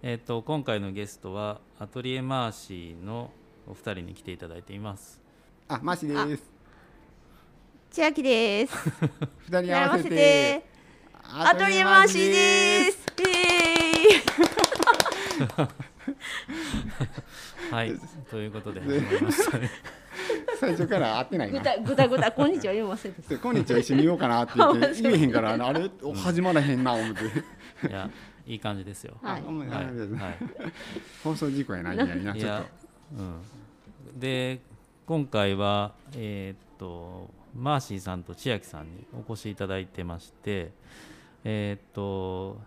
[0.00, 3.32] えっ、と今回のゲストはアトリエマーシーの
[3.66, 5.20] お二人に来ていただいています。
[5.66, 6.42] あ、マシです。
[7.90, 8.74] 千秋です。
[9.50, 10.64] 二人合わせてて。
[11.24, 13.06] アトリエマーシーです。
[13.18, 15.66] イエー
[17.72, 17.72] イ。
[17.74, 17.92] はい、
[18.30, 19.68] ということで始まりましたね。
[20.60, 21.58] 最初から会ってないな。
[21.58, 23.34] ぐたぐたぐたこんにちは言いませんでした。
[23.34, 27.88] でこんにちは一緒に言おうかなって言って言えへんからあれお始まらへんな思って。
[27.88, 28.10] いや、
[28.48, 29.16] いい感じですよ。
[29.22, 30.36] はいはい、
[31.22, 32.34] 放送事故やないきなりな。
[32.34, 32.66] い、いちょっや、
[33.18, 33.22] う
[34.16, 34.18] ん。
[34.18, 34.60] で、
[35.06, 40.72] 今回はえーっとマーシーさんと千秋さんにお越しいただいてまして、
[41.44, 42.58] えーっと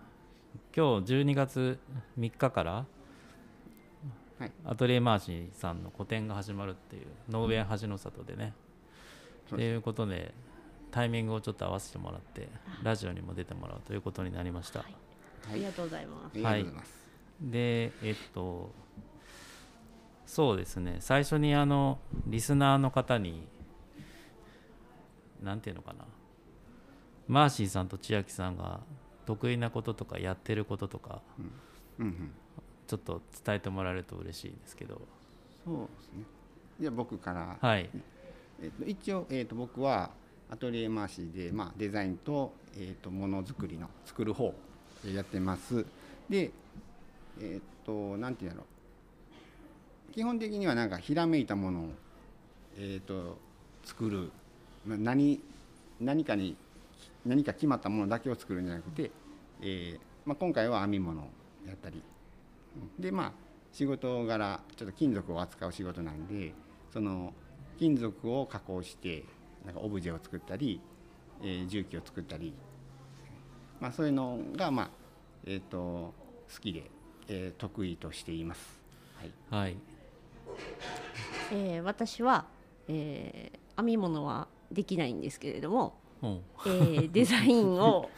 [0.75, 1.79] 今日12月
[2.17, 2.85] 3日から。
[4.39, 8.53] はいアトリエマーシーさんの個展が始まるっていうノーウェー橋の里でね。
[9.47, 10.33] そうということで
[10.89, 12.49] タイミングをちょっと合わせてもらって
[12.81, 14.83] ラジオにも出てもらうということになりました。
[15.49, 16.33] ありがとうございます。
[16.33, 16.83] ありがとうござい。
[17.41, 18.71] でえっと
[20.25, 23.47] そうですね最初にあのリスナーの方に
[25.41, 26.05] なんていうのかな
[27.27, 28.81] マーシーさんと千秋さんが
[29.25, 31.21] 得意なこととかやってることとか
[31.99, 32.31] うんうん。
[32.87, 35.01] ちょっと伝えてもらえると嬉しいですけど
[35.65, 36.23] そうですね。
[36.79, 37.57] じゃあ僕から。
[37.59, 37.89] はい
[38.61, 40.11] えっと一応えっと僕は
[40.49, 44.55] アトリエマーシーでまあデザインとえっとものづくりの作る方を
[45.05, 45.85] やってます。
[46.29, 46.51] で
[47.39, 48.65] えっとなんていうんだろ
[50.09, 50.13] う。
[50.13, 51.89] 基本的にはなんかひらめいたものを
[52.77, 53.37] えっと
[53.83, 54.31] 作る
[54.85, 55.41] 何
[55.99, 56.55] 何かに
[57.25, 59.11] 何か決まったものだけを作るんじゃなくて、
[59.61, 61.25] えーまあ、今回は編み物を
[61.67, 62.01] やったり
[62.99, 63.31] でまあ
[63.71, 66.53] 仕事柄ちょっと金属を扱う仕事なんで
[66.91, 67.33] その
[67.79, 69.23] 金属を加工して
[69.65, 70.81] なんかオブジェを作ったり、
[71.41, 72.53] えー重機を作ったり、
[73.81, 74.89] まあ、そういうのが、まあ
[75.45, 76.13] えー、と好
[76.61, 76.89] きで、
[77.27, 78.79] えー得意としています。
[79.17, 79.31] はい。
[79.49, 79.77] はい。
[81.51, 82.45] えー私は、
[82.87, 86.27] えー編み物はできないんですけれども、う。
[86.27, 88.09] んえーデザインを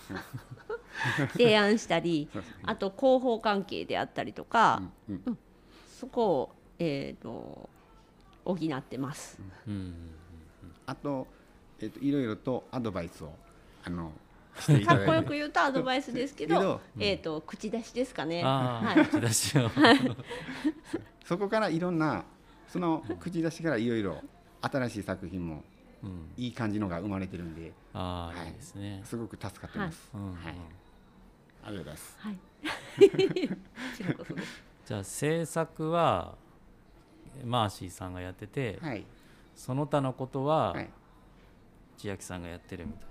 [1.34, 2.42] 提案したり、ね。
[2.64, 5.38] あと広報関係であったりとか、うんうん。
[5.88, 7.70] そこをえっ、と
[8.44, 9.40] 補ってます。
[9.66, 9.94] うん。
[10.86, 11.26] あと,、
[11.80, 13.32] えー、といろいろとアドバイスを
[13.86, 14.12] あの
[14.86, 18.44] かっこよく言うとアドバイスですけど、けどえっ、と口出しですかね。
[19.10, 19.70] 口出しを、
[21.26, 22.24] そこからいろんな
[22.68, 24.22] その口出しからいろいろ
[24.62, 25.64] 新しい作品も
[26.04, 28.48] うん、いい感じのが生まれてるんでああ、はい。
[28.48, 29.02] いいですね。
[29.06, 30.12] すごく助かってます。
[30.14, 30.56] うんうんはい、
[31.64, 32.18] ありがとうございます。
[32.20, 32.38] はい。
[34.86, 36.36] じゃあ制作は
[37.46, 39.06] マーシーさんがやってて、はい、
[39.56, 40.90] その他のことははい、
[41.98, 43.08] 千秋さんがやってるみたい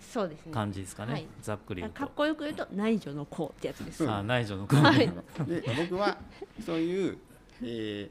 [0.00, 0.52] そうですね。
[0.52, 1.26] な感じですかね、はい。
[1.42, 2.00] ざっくり言うと。
[2.00, 4.08] かっこよく言うと内助の功ってやつです。
[4.08, 5.10] あ内助の功、はい。
[5.46, 6.18] で僕は
[6.64, 7.18] そういう、
[7.62, 8.10] えー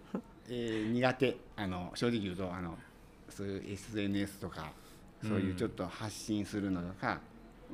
[0.51, 2.77] えー苦手あの正直言うとあの
[3.29, 4.71] そういう SNS とか
[5.21, 7.19] そういうちょっと発信するのとか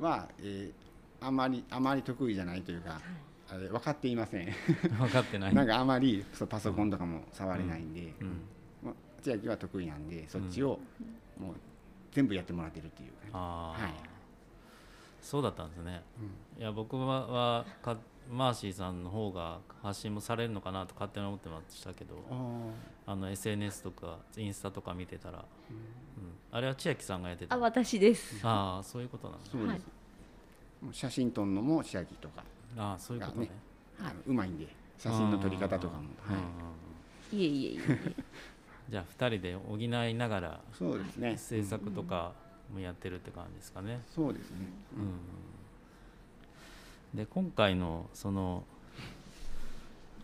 [0.00, 0.86] は、えー
[1.20, 3.00] あまりあまり得意じゃないというか、
[3.48, 4.52] あれ分かっていません。
[4.98, 5.54] 分かってない。
[5.54, 8.40] なんかあまりそうパソコンとかも触れないんで、うん、
[8.84, 10.78] まあ千秋は得意なんでそっちを
[11.38, 11.54] もう
[12.16, 13.38] 全部やってもらってるっていう感じ、あ
[13.78, 13.92] あ、はい。
[15.20, 16.02] そうだったんですね、
[16.58, 17.98] いや僕ははか
[18.32, 25.76] マーシーさんの方が発信もされるのかなと勝手に思ってましたけどああの SNS とかインスタとか見てたら、うん。
[26.50, 27.54] あれは千秋さんがやってた？
[27.54, 28.40] あ、私です。
[28.42, 29.44] ああそういうことなんだ。
[29.50, 29.80] そうです、はい。
[30.84, 32.42] もう写真撮るのも千秋とか。
[32.78, 33.50] ああそういうことね。
[34.00, 34.66] あのうまいんで
[34.98, 36.34] 写真の撮り方とかも、は
[37.32, 37.36] い。
[37.36, 38.14] いえいえいえ。
[38.88, 41.36] じゃあ2人で補いながらそうですね。
[41.36, 42.32] 制作とか
[42.72, 44.00] もやってるって感じですかね。
[44.14, 44.56] そうですね、
[47.12, 48.64] うん、で今回のその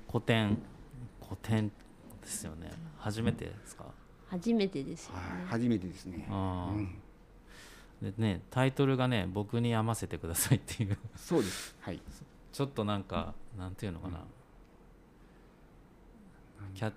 [0.07, 0.59] 個展
[1.21, 1.69] 個展
[2.21, 2.71] ですよね。
[2.99, 3.87] 初めてですか？
[4.29, 5.21] 初めてですよね。
[5.21, 6.27] はい初めてですね。
[6.31, 6.95] あーうん。
[8.03, 10.99] でねタイトルがね「僕に編ませてください」っていう。
[11.17, 11.75] そうです。
[11.81, 12.01] はい。
[12.53, 14.19] ちょっとなんかなんていうのかな、
[16.75, 16.93] キャキャッ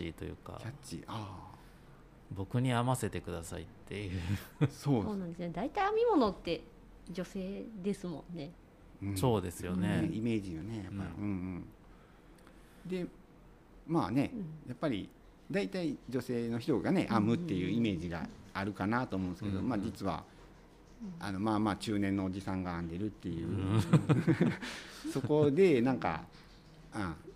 [0.00, 1.50] チーというかキャッチあ
[2.32, 4.20] 僕に編ませてくださいっていう。
[4.60, 5.50] あ そうそうなんですね。
[5.52, 6.62] 大体編み物って
[7.10, 8.52] 女性ですもんね。
[9.02, 9.16] うん。
[9.16, 10.02] そうですよね。
[10.02, 11.04] ねイメージよねやっぱり、うん。
[11.04, 11.64] うん
[12.86, 12.88] うん。
[12.88, 13.06] で
[13.88, 14.30] まあね、
[14.68, 15.08] やっぱり
[15.50, 20.22] 大体女性の人がね編むっていうイメージがあるかなと思うんですけど、うんまあ実は
[21.18, 23.48] あのまあまあ中年のおじさんが編んでるっていう、
[25.12, 26.24] そこでなんか
[26.92, 27.29] ああ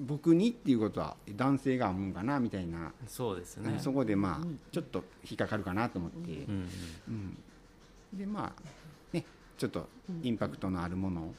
[0.00, 3.78] 僕にっていうことは男性が編むんかなみたいな、そうですね。
[3.78, 6.68] そこでまあちょっと引っかかるかなと思って、うん
[7.08, 7.38] うん
[8.12, 8.62] でまあ
[9.12, 9.24] ね
[9.58, 9.88] ちょっと
[10.22, 11.34] インパクトのあるものを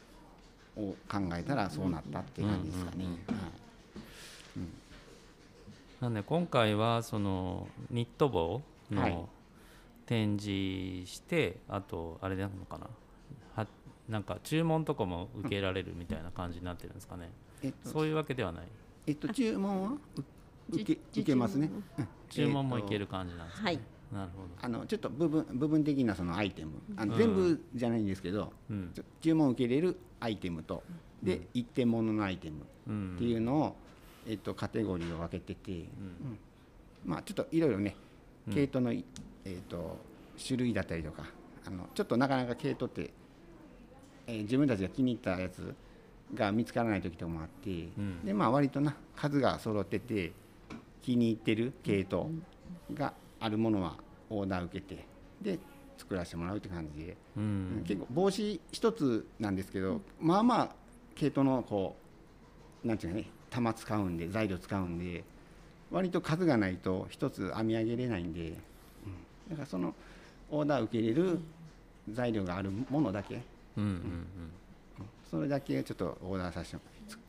[0.77, 2.97] を考えたらそうなったって感じですかね。
[2.97, 3.23] うんうんはい。
[6.01, 8.61] なんで今回はそのニット帽
[8.93, 9.11] はい。
[9.11, 9.29] の
[10.05, 12.87] 展示して、あとあれなのかな。
[13.55, 13.67] は
[14.07, 17.29] なんか注文とかも受けられるみたいな感じになってるんですかね、
[17.63, 18.67] えっとそういうわけではない。
[19.07, 19.91] えっと注文は？
[19.91, 20.23] う
[20.69, 21.69] 受けじ受けますね。
[21.97, 22.07] うん。
[22.29, 23.79] 注文もいける感じなんですね、はい。
[24.11, 24.47] なるほど。
[24.49, 26.71] とあのちょっと部分部分的なそのアイテム。
[26.97, 28.93] あのうん全部じゃないんですけど、うん。
[29.21, 30.83] 注文を受けれるアイテムと
[31.23, 33.15] で、一点物のアイテムうん。
[33.15, 33.75] っていうのを、
[34.27, 35.87] えっと、カテゴリーを分けてて、うん。
[37.05, 37.95] まあちょっといろいろね
[38.47, 38.53] うん。
[38.53, 39.05] 毛糸のい、
[39.45, 39.99] えっと
[40.45, 41.23] 種類だったりとか
[41.65, 43.11] あのちょっとなかなか毛糸って、
[44.27, 45.73] えー自分たちが気に入ったやつ
[46.33, 48.25] が見つからない時とかもあって、ん。
[48.25, 50.33] でまあ割とな数が揃ってて
[51.01, 52.29] 気に入ってる毛糸
[52.93, 53.95] があるものは
[54.29, 55.05] オーダー受けて
[55.41, 55.59] で
[55.97, 57.17] 作らせてもらうって感じで。
[57.37, 57.79] ううん。
[57.81, 60.75] ん結構帽子一つなんですけど、まあまあ
[61.15, 61.95] 毛糸のこ
[62.83, 65.23] うなんていうかね玉使うんで材料使うんで
[65.89, 68.55] 割と数がないと一つ編み上げれないんで、うん。
[69.49, 69.95] だからその
[70.51, 71.39] オーダー受け入れる
[72.11, 73.41] 材料があるものだけ。
[73.77, 74.27] うんうんうん
[75.29, 76.77] それだけちょっとオーダーさせて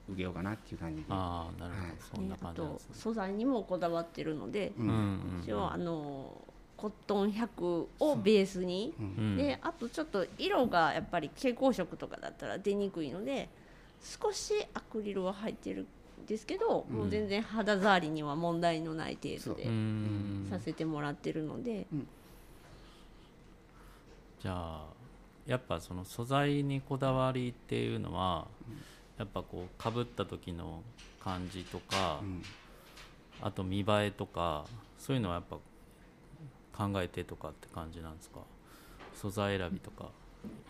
[0.08, 1.96] 受けようかなっていう感じで、ああなるほど、はい。
[2.14, 2.68] そんな感じね。
[2.92, 4.88] 素材にもこだわってるので、ううん。
[4.88, 6.32] んうん一応あの
[6.76, 9.36] コットン100をベースに、うん。
[9.36, 13.48] であとちょっと色がやっぱり蛍光色とかだったら出にくいので
[14.00, 15.86] 少しアクリルは入ってる
[16.22, 19.56] んですけど、もう全然肌触りには問題のない程度う。
[19.56, 20.46] でん。
[20.48, 21.86] させてもらってるので、
[24.40, 24.97] じゃあ
[25.48, 28.46] やっぱその素材にこだわりっていうのは、
[29.18, 30.82] やっぱこうかぶった時の
[31.24, 32.42] 感じとか、ん。
[33.40, 34.64] あと見栄えとか
[34.98, 38.40] そういうのはやっぱ考えてとかって感じなんですか？
[39.14, 40.06] 素材選びとか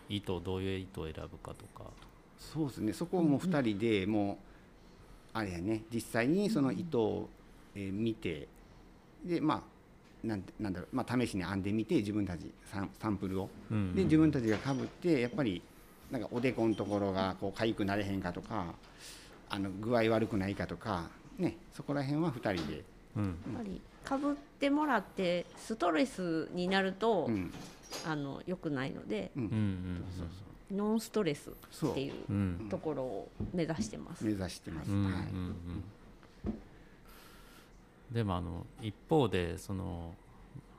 [0.07, 1.89] 糸をどういう糸を選ぶかとか。
[2.37, 2.93] そうですね。
[2.93, 5.83] そこをもう2人でもうあれやね。
[5.93, 7.29] 実際にその糸を、
[7.75, 8.47] えー見て
[9.25, 9.61] でまあ
[10.23, 13.49] なんてなんだろう、まあ、試しに編んでみて自分たちサンサンプルを。
[13.71, 13.95] うん。
[13.95, 15.61] で自分たちがかぶってやっぱり
[16.11, 18.73] なんかおでこのところがこう痒くなれへんかとか
[19.49, 22.83] あの具合悪くないかとかねそこら辺は2人で、
[23.15, 23.25] うん。
[23.25, 27.51] やっぱりかぶってもらってストレスになると、うん。
[28.05, 29.43] あの良くないのでうん。
[29.43, 30.03] うんうん
[30.71, 32.13] ノンストレスっていう。
[32.29, 32.67] うん。
[32.69, 34.23] ところを目指してます。
[34.23, 35.11] 目指してます、うんうんうん。
[35.11, 35.25] はい
[38.11, 40.13] でもあの一方でその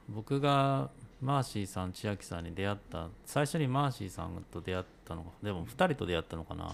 [0.08, 0.90] 僕が
[1.20, 6.72] マーシーさん千秋さんに出会った最初にマーシーさんと出会ったのがでも2人と出会ったのかな。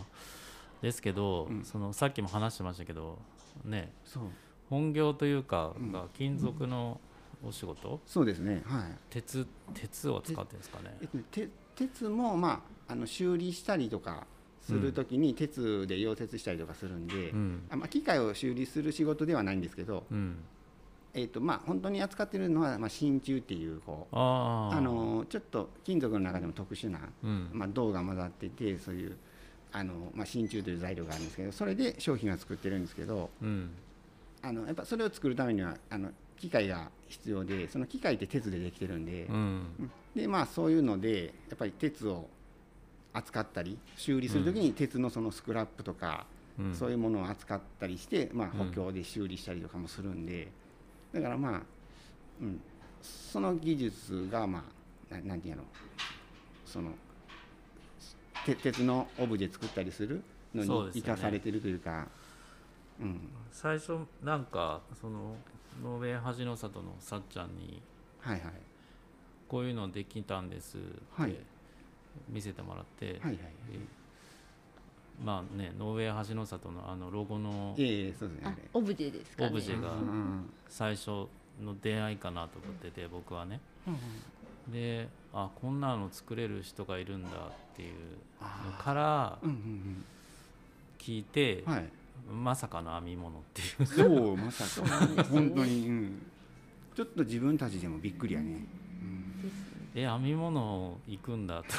[0.82, 1.64] ですけど、うん。
[1.64, 3.19] そのさっきも話してましたけど
[3.64, 3.93] ね
[4.69, 7.00] 本業というかが金属の
[7.47, 8.62] お仕事、そうですね。
[8.67, 8.85] はい。
[9.11, 10.97] 鉄鉄を使ってるんですかね。
[11.00, 14.26] えっとね、て鉄も、まあ、あの修理したりとか
[14.67, 17.63] するときに鉄で溶接したりとかするんで、うん。
[17.71, 20.37] あまあ、機械を修理する仕事ではないんですけど、うん。
[21.15, 27.49] えっとまあ、本当に扱ってるのは、まあ、真鍮っていうこうあのちょっと金属の中でも特殊な、うん。
[27.53, 29.17] まあ、銅が混ざっててそういう
[29.73, 33.71] あの、まあ、真鍮という材料があるんですけどそれで商品は作ってるんですけどうん。
[34.43, 39.27] あのやっぱそれを作るためにはあの機械が必要でその機械って鉄でできてるんで。
[39.31, 39.91] うん。
[40.15, 42.29] でまあそういうのでやっぱり鉄を
[43.17, 46.27] 扱ったり修理する時に鉄のそのスクラップとか、
[46.59, 46.75] うん。
[46.75, 50.49] そういうものを扱ったりして、まあ、補強で修理したりとかもするんで、
[51.12, 51.62] だからまあ、
[52.40, 52.61] うん、
[53.02, 54.64] その技術がま
[55.11, 55.62] あななんていうの
[56.64, 56.90] その
[58.45, 60.23] て鉄のオブジェ作ったりする
[60.55, 62.07] のに生かされてるというか
[63.00, 63.21] うん。
[63.52, 65.37] 最初なんかその
[65.83, 67.81] ノーウェー恥の里のさっちゃんに
[68.21, 68.52] はいはい。
[69.49, 70.81] こういうのできたんですっ
[71.17, 71.33] はい。
[71.33, 71.56] て
[72.28, 73.38] 見せてもらって、はいはい
[73.73, 73.78] え
[75.25, 78.56] まあねノーウェー恥の里のあのロゴのええそうですね。
[78.75, 79.49] オブジェですかね。
[79.49, 81.26] オブジェがうんうん最初
[81.62, 83.61] の出会いかなと思ってて僕はね。
[84.70, 87.32] であこんなの作れる人がいるんだっ
[87.76, 87.94] ていう
[88.40, 90.04] のからうんうん
[90.99, 91.88] 聞いて、うんはい。
[92.32, 93.87] まさかの編み物っていう。
[93.87, 94.88] そうまさか。
[94.88, 95.49] なんですよね。
[95.49, 96.23] 本当に、うん、
[96.96, 98.66] ちょっと自分たちでもびっくりやね、
[99.99, 101.62] え編み物行くんだ。
[101.62, 101.71] と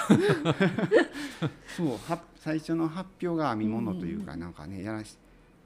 [1.78, 5.16] そうは最初の発表が編み物というか、なんかねやらし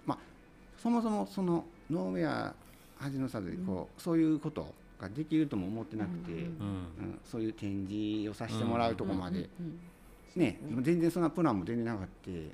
[0.06, 0.18] まあ
[0.78, 2.54] そもそもそのノーウェア
[2.98, 9.80] 恥のさでこう、そういうことができるとも思ってなくて、うんそういう展示をさせてもらうとこまで、うん
[10.36, 12.46] ね全然そんなプランも全然なかった、うん。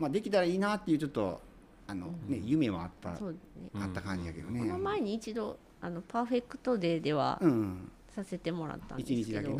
[0.00, 1.40] まあ、できたらいいなっていうちょっと
[1.86, 3.38] あの、ね夢はあった、そうね。
[3.74, 4.58] あった感じやけどね。
[4.60, 9.56] この前に一度あのパーフェクトデーではうんさせてもらったんですけど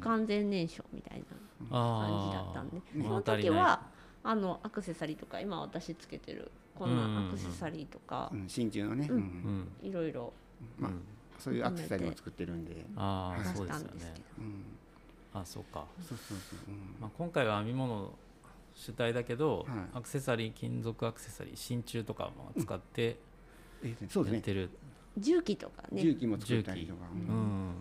[0.00, 1.22] 完全燃焼みたい
[1.70, 3.82] な感じだったんでその時は
[4.22, 6.96] あのアクセサリーとか今私つけてるこん。
[6.96, 9.08] なアクセサリーとかうん、真鍮のね、
[9.82, 10.32] いろいろ
[10.78, 11.02] まあうん
[11.38, 14.24] そういうアクセサリーも作ってるんで、ああ出したんですけど。
[14.38, 14.64] うん、
[15.32, 16.96] あそうか、そうそうそう、うん。
[17.00, 18.12] まあ、今回は編み物
[18.74, 19.66] 主体だけど、はい。
[19.94, 23.16] アクセサリー金属アクセサリー真鍮とかも使って
[23.82, 24.36] えーそうですね。
[24.38, 24.70] やってる、
[25.16, 26.02] 重機とかね。
[26.02, 27.22] 重機も作ったりとか、ううん。
[27.22, 27.74] ん。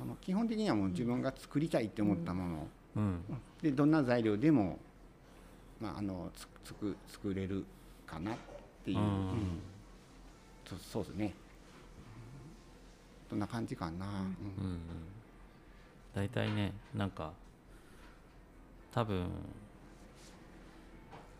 [0.00, 2.56] あの基本的にはもう自分が作りたいって思ったもの。
[2.62, 3.24] を、うん。
[3.60, 4.78] でどんな材料でも、
[5.80, 7.66] まあ、あのつつく作れる
[8.06, 8.38] かなっ
[8.84, 9.04] ていう、うん。
[9.04, 9.62] うん。
[10.68, 11.34] そそうですね。
[13.28, 13.38] そん。
[13.38, 14.12] な感じかな、うん。
[14.12, 14.78] うんうん。
[16.14, 17.32] 大体ねなんか
[18.90, 19.28] 多分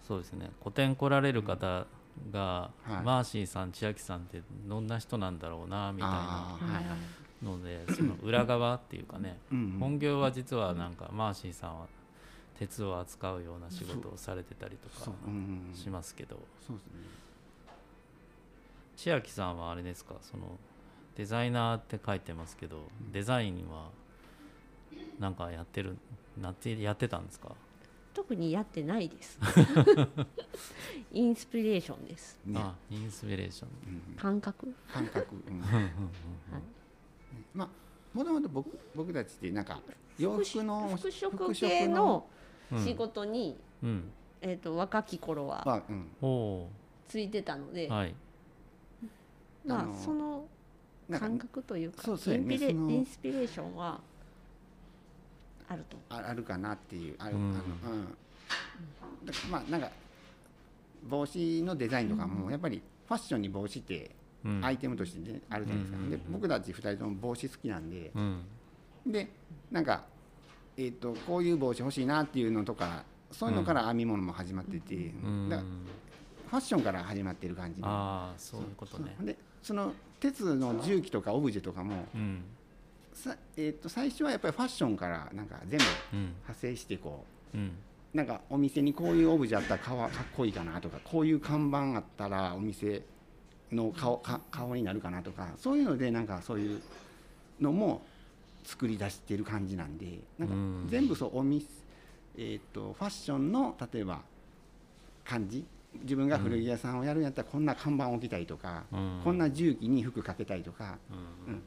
[0.06, 0.50] そうですね。
[0.60, 1.86] 個展来られる方
[2.32, 3.02] が、はい。
[3.04, 6.58] マーシーさん千秋さんってどんな人なんだろうなみたいな
[7.42, 9.58] のでその裏側っていうかねうん。
[9.58, 9.78] うん。
[9.80, 11.86] 本業は実はなんかマーシーさんは
[12.58, 15.10] 鉄を扱うような仕事をされてたりとか
[15.74, 16.38] しますけど。
[18.96, 20.16] 千秋さんはあれですか？
[20.20, 20.58] その
[21.14, 22.78] デザイナーって書いてますけど
[23.12, 23.90] デザインは
[25.20, 25.96] なんかやってる
[26.36, 27.50] なってやってたんですか、
[28.18, 29.38] 特にやってないです。
[31.12, 32.36] インスピレーションです。
[32.44, 32.58] ね。
[32.60, 33.68] あインスピレーション。
[34.10, 34.16] うん。
[34.16, 34.74] 感覚？
[34.92, 35.62] 感覚、うん。
[37.54, 37.68] まあ
[38.12, 39.80] もともと僕僕たちってなんか
[40.18, 42.26] 洋服の服飾服系の
[42.72, 42.84] うん。
[42.84, 44.10] 仕事に、うん。
[44.40, 46.70] えー、と若き頃はは、うん、おお
[47.06, 48.14] ついてたので、ーはい。
[49.64, 50.44] まああのその
[51.16, 54.00] 感覚というかそうそうやインピレねインスピレーションは
[55.68, 55.96] あると。
[56.08, 57.14] ああるかなっていう。
[57.18, 57.42] ある、うん。
[57.50, 58.06] あのうん。
[59.24, 59.90] だからまあなんか
[61.08, 64.10] 帽子のデザインとかもやっぱりファッションに帽子って
[64.44, 64.64] うん。
[64.64, 68.10] アイテムとして、ねあるじゃないですか、で僕たち2人とも帽子好きなんで。
[68.14, 68.44] うん。
[69.06, 69.28] で
[69.70, 70.04] なんか、
[70.76, 75.48] えー、とこういう帽子欲しいなっていうのとかそういうのから編み物も始まってて、うん。
[75.48, 75.68] だから
[76.48, 79.16] ファッションから始まってる感じでああそういうことね。
[79.20, 82.42] でその鉄の重機とかオブジェとかもうん
[83.18, 85.84] さ、えー、と最初はやっぱりファッションからなんか全部
[86.14, 87.72] うん派生してこううん。
[88.14, 93.02] なんかお店にこういうオブジェあったらかわかっこいいかなとかこういう看板あったらお店
[93.70, 96.80] の顔か顔になるかなとかそういうのでなんかそういう
[97.60, 98.00] のも
[98.64, 100.86] 作り出してる感じなんでなんかうん。
[100.88, 101.66] 全部そうお店、
[102.36, 104.22] えー、とファッションの例えば
[105.24, 105.66] 感じ
[106.02, 109.20] 自分が古着屋さんをやるんやったらこんな看板置きたいとか、うん。
[109.22, 111.54] こんな重機に服かけたいとかうん。
[111.54, 111.62] うん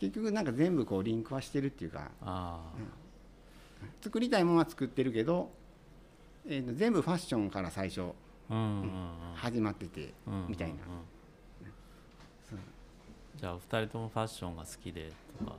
[0.00, 2.10] 結局なんか全部こうリンクはしてるっていうか。
[2.22, 2.60] あ
[4.02, 5.50] 作りたいものは作ってるけど、
[6.46, 8.90] えーと全部ファッションから最初あうんうんうん。
[9.34, 10.74] 始まっててうんみたいな。
[10.74, 11.02] うんうん
[13.38, 15.56] じゃあお二人ともファッションが好きでとか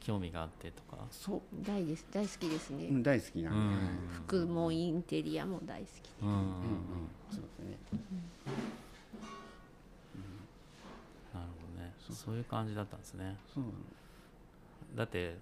[0.00, 0.98] 興味があってとか。
[1.10, 3.66] そう大です大好きですね、うん大好きなんで、うん。
[3.70, 3.78] はい
[4.26, 6.10] 服もインテリアも大好き。
[6.22, 6.40] うんうんうん。
[6.40, 6.58] うんうん
[7.30, 7.76] そうですね
[12.12, 13.36] そういう感じだったんですね。
[13.52, 13.64] そう
[14.94, 15.36] だって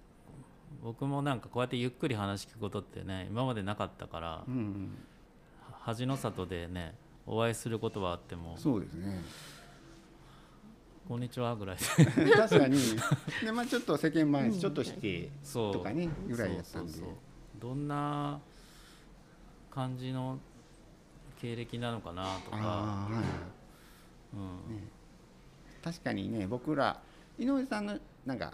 [0.83, 4.97] 僕もなんかこうやってゆっくり話聞くことってね今までなかったからうんうん。
[5.81, 6.95] 恥の里でね
[7.27, 9.21] お会いすることはあってもそうですね
[11.07, 12.31] 「こんにちは」ぐらいで。
[12.33, 12.77] 確かに。
[13.43, 15.73] で、まあ、ちょっと世間話ちょっとしてそう。
[15.73, 16.93] とかねぐらいやったんで。
[17.59, 18.39] どんな
[19.71, 20.39] 感じの
[21.39, 23.07] 経歴なのかなとか、は
[24.33, 24.89] いうん
[25.85, 26.99] 確かにね僕ら
[27.37, 28.53] 井上さんのなんか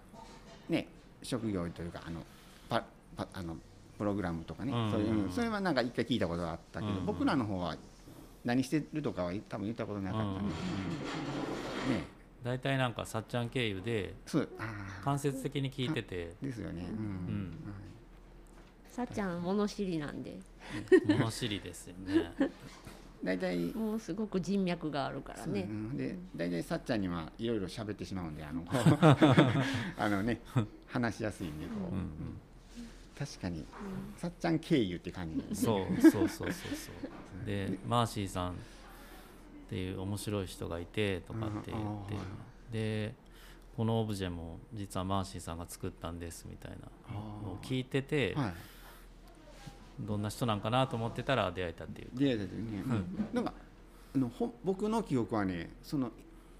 [0.68, 0.86] ね
[1.24, 2.22] 職業というかあの
[2.70, 2.84] パ
[3.16, 3.56] パあの
[3.98, 4.92] プログラムとかね、うん。
[4.92, 7.06] そういううんそれはなんか一回聞いたことがあったけど、うん。
[7.06, 7.78] 僕らの方は
[8.44, 10.50] 何してるとかは多分言ったことなかったんで、うん。
[10.50, 10.56] ね。
[12.44, 14.16] 大体なんかさっちゃん経由で
[15.06, 16.36] 間接的に聞いてて。
[16.42, 16.88] あですよね。
[16.90, 17.58] うん、ん。
[18.90, 20.40] さっちゃん物知りなんで。
[21.08, 22.32] 物知りですよね
[23.24, 25.68] 大体もうすごく人脈があるからね。
[25.70, 25.98] うん。
[25.98, 28.66] で大体さっちゃんにはいろいろ喋ってしまうんであの
[29.98, 30.42] あのね
[30.88, 32.10] 話しやすいんでこう、うん
[33.18, 33.64] 確かに
[34.18, 37.46] さっちゃん経由って感じうんそうそうそうそうそう。
[37.46, 38.56] でマーシーさんっ
[39.70, 41.84] ていう面白い人がいてとかって言っ
[42.72, 42.78] て。
[43.10, 43.14] で
[43.78, 48.54] このオブジェも実はマーシーさんが作ったんですみたいなのを聞いててはい
[50.00, 52.84] どんな人なんかなと思ってたら出会えたっていう出会えた時にね、
[53.34, 53.54] なんか
[54.16, 56.12] あのほ僕の記憶はねその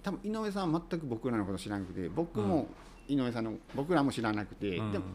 [0.04, 2.68] 多分井上さんは全く僕らのこと知らなくて僕も
[3.08, 4.92] 井上さんの僕らも知らなくて、うん。
[4.92, 5.06] でも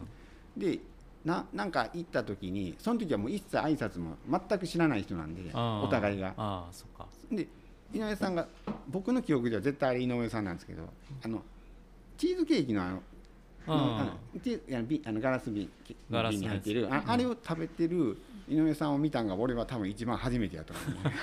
[0.55, 0.79] で
[1.25, 6.33] ななんか行った時にその時はもう一切挨拶も全く知らない人なんでお互いが。
[6.37, 7.07] ああそっか。
[7.31, 7.47] で
[7.93, 8.47] 井上さんが
[8.87, 10.83] 僕の記憶では絶対あれ井上さんなんですけど
[11.23, 11.41] あの
[12.17, 13.01] チーズケーキのあのうん
[13.67, 15.69] あのであのびあのガラス瓶
[16.09, 21.03] 瓶に入っているああれを食べてる井上さんを見たんが俺は多分一番初めてやと思う。
[21.03, 21.13] ね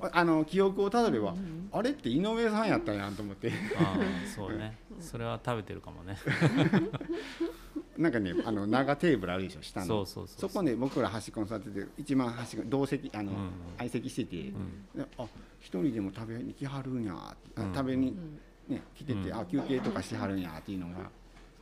[0.12, 1.34] あの記憶をたどれば、
[1.72, 3.52] あれって井上さんやったんやんと思って。
[3.78, 3.98] ああ
[4.34, 4.78] そうね。
[4.98, 6.16] それは食べてるかもね。
[7.98, 9.86] なんかねあの長テーブルあるでしょ下の。
[9.86, 13.50] そうそうそうそこね僕ら端っこに座ってて一番端っこ同席あの、うん。
[13.76, 15.02] 相席してて、うん。
[15.02, 15.26] であ
[15.58, 17.74] 一人でも食べに来はるんやあうん。
[17.74, 18.16] 食べに、
[18.70, 19.38] ね、来てて、うん。
[19.38, 21.10] あ休憩とかしてはるんやっていうのが。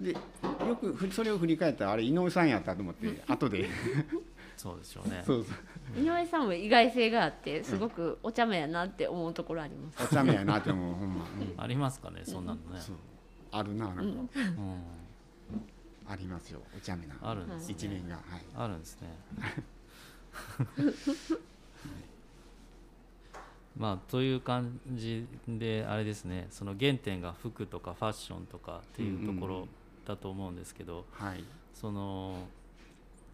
[0.01, 3.69] でよくふそれを振り返ったらあれ井上さんやったと思って後で。
[4.57, 5.23] そうでしょうね。
[5.27, 6.01] そうそう。
[6.01, 11.27] 井上さんも意外性があってすごくお茶目やなって思うところあります、お茶目やなって思うほんま、う
[11.59, 12.81] んありますかねそんなのね。
[13.51, 14.81] あるななんか、うん。
[16.07, 17.75] ありますよお茶目なあるんですね。
[17.77, 18.25] 一面がはい。
[18.57, 19.09] あるんですね
[23.79, 29.69] まあという感じであれですねその原点が服とかファッションとかっていうところうんうんうん
[30.09, 31.45] だと思うんですけど、はい。
[31.75, 32.49] その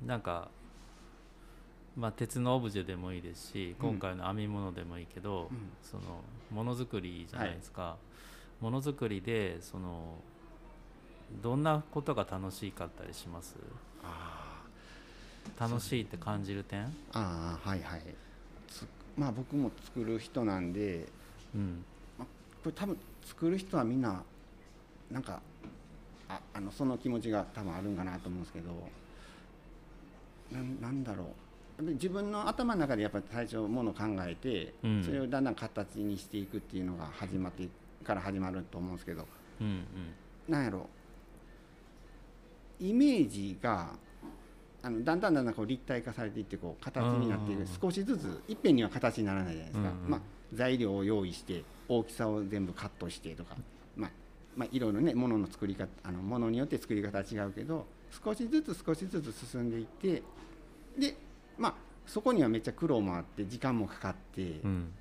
[0.04, 0.48] なんか
[1.96, 3.90] まあ鉄のオブジェでもいいですしうん。
[3.90, 5.70] 今回の編み物でもいいけど、うん。
[5.82, 6.02] その
[6.50, 7.96] ものづくりじゃないですか、
[8.60, 10.16] ものづくりでその
[11.40, 13.54] どんなことが楽しかったりします？
[14.02, 14.60] あ
[15.56, 16.86] 楽しいって感じる点？
[16.86, 18.00] ーあーはいはい。
[18.00, 18.04] つ
[19.16, 21.06] まあ僕も作る人なんで
[21.54, 21.84] うん。
[22.18, 22.24] こ
[22.66, 24.22] れ多分作る人はみんな
[25.10, 25.40] なんか
[26.28, 28.70] ああのその気持ちが多分あるんかなと思うんですけど
[30.50, 31.82] なんなんだろう。
[31.82, 35.02] 自分の頭の中でやっぱり最初ものを考えて、うん。
[35.04, 37.68] それをだんだん形にしていくっていうのが始まって
[38.04, 39.26] から始まると思うんですけど
[39.60, 39.82] うんうん。
[40.52, 40.88] なんやろ。
[42.80, 43.90] イメージが
[44.84, 47.66] あのだんだんだんだんこう立体化されていってこう形になっていくうん。
[47.66, 50.04] 少しずついっぺんには形にならないじゃないですか、うん。
[50.04, 50.20] うんまあ、
[50.52, 53.56] 材料を用意して大きさを全部カットしてとか、
[53.96, 54.10] まあ
[54.54, 57.86] まあ、いろいろねものの作り方あのものによって作り方は違うけど
[58.24, 60.22] 少しずつ少しずつ進んでいって
[60.98, 61.16] で
[61.56, 61.74] まあ
[62.06, 64.92] そこにはめっちゃ苦労もあって時間もかかって、うん。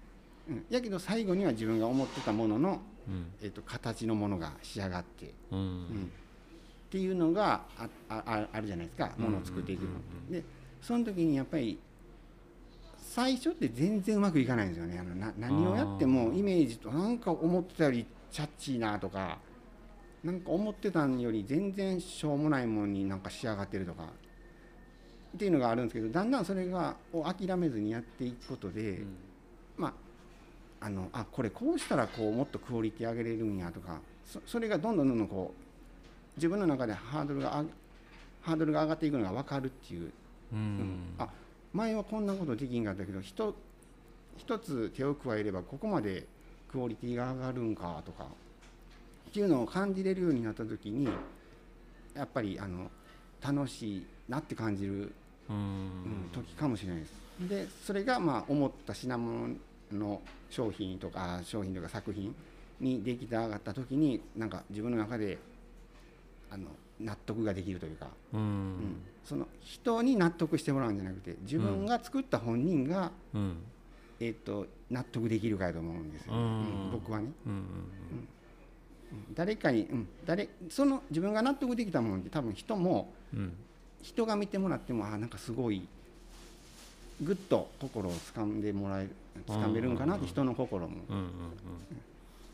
[0.47, 0.65] うん。
[0.69, 3.31] やけど最後には自分が思ってたものの、うん。
[3.41, 5.33] えっと形のものが仕上がって。
[5.51, 5.59] うん。
[5.59, 6.11] うん
[6.93, 9.11] っていうのがああああるじゃないですか。
[9.17, 9.89] ものを作っていくの
[10.29, 10.43] で
[10.79, 11.79] その時にやっぱり
[12.99, 14.99] 最初って全然うまくいかないんですよね。
[14.99, 19.39] あのな何をやってもイメージとなんか思ってたよりチャッチーなとか
[20.23, 29.07] なんか思ってたんより全然しょうもないものになんか仕上がってるとかっていうのがあるんですけどだんだんそれがを諦めずにやっていくことで、うん。
[29.77, 35.62] まああのあこれこうしたらこうもっとクオリティ上げれるんやとかそそれがどんどんどんどんこう
[36.35, 37.63] 自分の中でハードルがあ
[38.41, 40.11] ハードルが上がっていくのが分かるっていう、
[40.53, 40.59] ううん。
[40.79, 41.27] んあ
[41.73, 43.55] 前はこんなことできんかったけど一
[44.37, 46.25] 一つ手を加えればここまで
[46.71, 48.25] クオリティが上がるんかとか
[49.29, 51.07] っていうのを感じれるようになった時に
[52.15, 52.91] やっぱりあの
[53.41, 55.11] 楽しいなって感じる
[55.49, 55.55] うん。
[55.55, 57.13] うん時かもしれないです。
[57.49, 59.55] でそれがまあ思った品物
[59.91, 62.33] の商品とか商品とか作品
[62.79, 65.37] に出来上がった時になんか自分の中で
[66.53, 66.67] あの
[66.99, 68.43] 納得ができるというか、ううん。
[68.77, 73.57] んその人に納得してもらうんじゃなくて自分が作った本人が、うん。
[74.19, 76.39] えー、と納得できるかやと思うんですよ、うん。
[76.39, 76.91] うん。
[76.91, 77.31] 僕はね。
[77.45, 77.63] うんうん
[79.35, 83.53] 誰かに、うん、誰その自分が納得できたものって多分人もうん。
[84.01, 85.87] 人が見てもらってもあなんかすごい
[87.21, 89.09] ぐっと心を掴んでもらえる
[89.47, 90.97] 掴めるんかなって人の心も。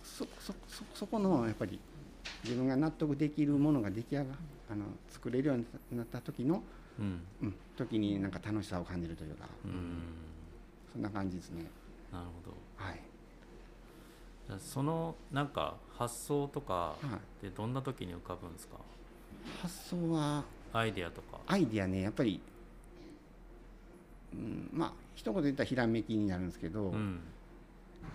[0.04, 0.54] そそ
[0.94, 1.80] そこのやっぱり
[2.44, 4.26] 自分が納得できるものが出来上が
[4.72, 6.64] あの作れるようになった時の、
[7.00, 7.22] うん。
[7.42, 10.04] うん、時になんか楽しさを感じるというか、うん。
[10.92, 11.66] そんな感じですね。
[12.12, 12.58] なるほど。
[12.76, 13.00] はい。
[14.60, 16.96] そのなんか発想とかは
[17.42, 17.48] い。
[17.48, 18.78] ってどんな時に浮かぶんですか？
[19.62, 21.40] 発想はアイデアとか。
[21.48, 22.42] アイディアねやっぱり、
[24.34, 27.20] うん、まあ一言で言ったらひらめきになるんですけど、うん。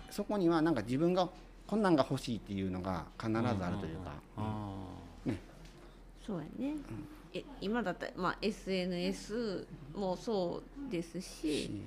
[0.09, 1.29] そこにはなんか自分が
[1.67, 4.69] こんなんが欲しいっていうのが必ずあるというか、あ
[6.25, 6.75] そうやね、
[7.33, 11.81] え今だったら、まあ、SNS もそうですし、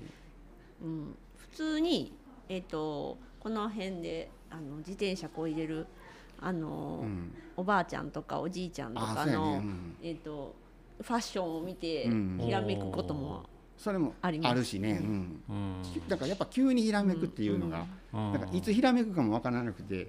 [0.82, 2.12] うん、普通に、
[2.48, 5.86] えー、とこの辺であの自転車こいでる
[6.40, 7.32] あの、うん。
[7.56, 9.58] おばあちゃんとかおじいちゃんとかの、ね。
[9.58, 9.96] うん。
[10.02, 10.54] えー、と
[11.00, 12.40] ファッションを見てうん。
[12.40, 13.44] ひらめくことも
[13.78, 15.42] それもあるしね、うん。
[15.48, 16.08] ーうん。
[16.08, 18.32] だからやっぱ急にひらめくっていうのが、うん。
[18.32, 20.08] なんかいつひらめくかもわからなくて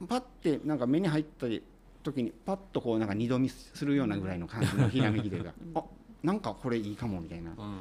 [0.00, 0.06] うん。
[0.06, 1.46] パッてなんか目に入った
[2.02, 5.82] 時にパッとこうなんか二度見するようなぐらいの感じのひらめきというかあ
[6.22, 7.50] なんかこれいいかもみたいな。
[7.50, 7.78] うん。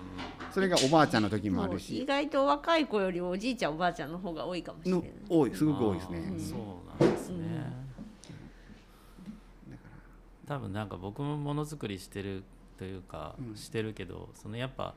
[0.53, 2.05] それがおばあちゃんの時もあるし。
[2.07, 5.09] 外と若い子よりおじいちゃんおばあちゃんの方が多いかもしれなのい。
[5.27, 6.23] 多いすごく多いですね。
[6.25, 7.83] あーそうなんですね。
[10.45, 12.43] 多分なんか僕もものづくりしてる
[12.83, 13.55] というか、うん。
[13.55, 14.93] してるけどそのやっぱ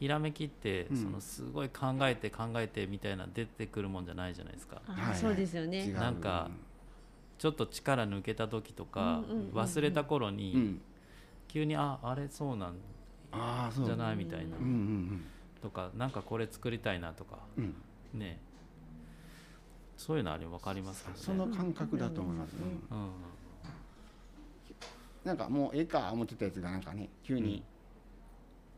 [0.00, 0.96] ひらめきって、うん。
[0.96, 4.82] そのすごい考えて考えてみたいな出てくるもんじゃないじゃないですか。
[5.14, 6.50] そうですよ違ねうなんか
[7.38, 9.22] ちょっと力抜けた時とか、
[9.54, 10.80] 忘れた頃に、うん。
[11.46, 12.74] 急にああれそうなん
[13.30, 13.86] ああそう。
[13.86, 14.56] じゃないみたいな、
[15.62, 17.38] とかなんかこれ作りたいなとか
[18.12, 18.40] ね。
[19.96, 21.16] そういうのあれ分かりますかね。
[21.18, 23.10] その感覚だと思います、うんうん
[25.24, 27.62] なんかもうええか思ってたやつがなんかね急に、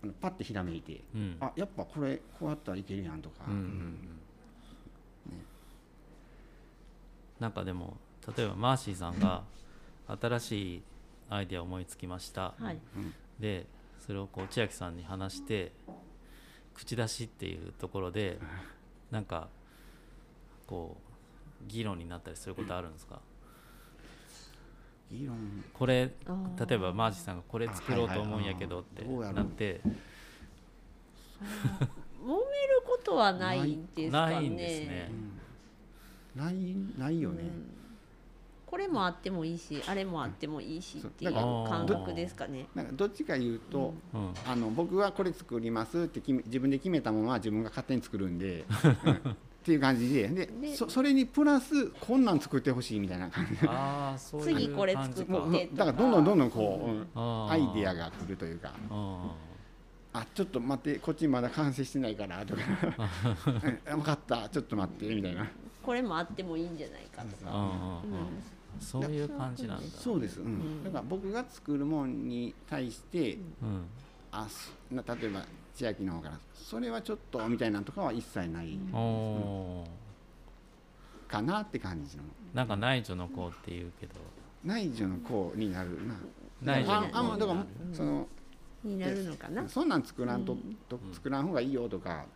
[0.03, 1.37] あのパッてひらめいて、うん。
[1.41, 4.21] あやっぱこれこうやったらいけるやんとか、うんうんうん。
[7.39, 7.97] なんかでも
[8.37, 9.43] 例えばマーシーさんが
[10.21, 10.83] 新しい
[11.31, 12.79] アイデアを思いつきました、はい。
[13.39, 13.67] で
[14.01, 15.73] それをこう千秋さんに話して
[16.75, 18.39] 口出しっていうところで
[19.11, 19.49] なんか
[20.67, 23.21] こう議論になったりすることあるんですか？
[25.73, 26.11] これ
[26.69, 29.81] 例えばマーシーさんがこれ作ろうと思うんやけどっあてなって。
[32.23, 34.35] 揉めることはないですかね。
[34.35, 35.11] ないんですね。
[36.37, 36.55] ない
[36.97, 37.67] ないよね、うん。
[38.65, 42.67] これもあってもいいしあれもあってもいいしっていう感覚ですかね。
[42.75, 44.35] なんかどっちか言うと、うん。
[44.47, 48.65] あの僕はこれ作りますって自分で決めたものは自分が勝手に作るんで、
[49.05, 53.67] う んっていう感じでででそそれにプラスこんなん作ってほしいみたいな感じ。
[53.69, 58.73] ああそういう次これ作ってだからどんどんどんどんこう、アイデアが来るというか。
[58.91, 59.35] あ
[60.15, 62.63] あちょっと待ってこっちまだ完成してないからとか。
[63.47, 65.49] う ん分かったちょっと待ってみたいな。
[65.81, 68.03] これもあってもいいんじゃないかとか、
[68.81, 69.85] そういう感じなんだ。
[69.97, 70.59] そうです、うん。
[70.59, 70.85] ん。
[70.85, 73.85] だから僕が作るもんに対してうん
[74.33, 78.79] あすな例えば千秋の方からそれはちょっとみたいなのとかは一切ない
[81.29, 82.25] かなって感じの。
[82.55, 84.15] なんか内助の子っていうけど。
[84.65, 86.15] 内助の子になるな。
[86.63, 88.27] 内助の子ああまあだからになるその
[88.85, 89.69] になるのかな？
[89.69, 90.57] そんなん作らんと,、
[90.89, 92.27] と作らん方がいいよとか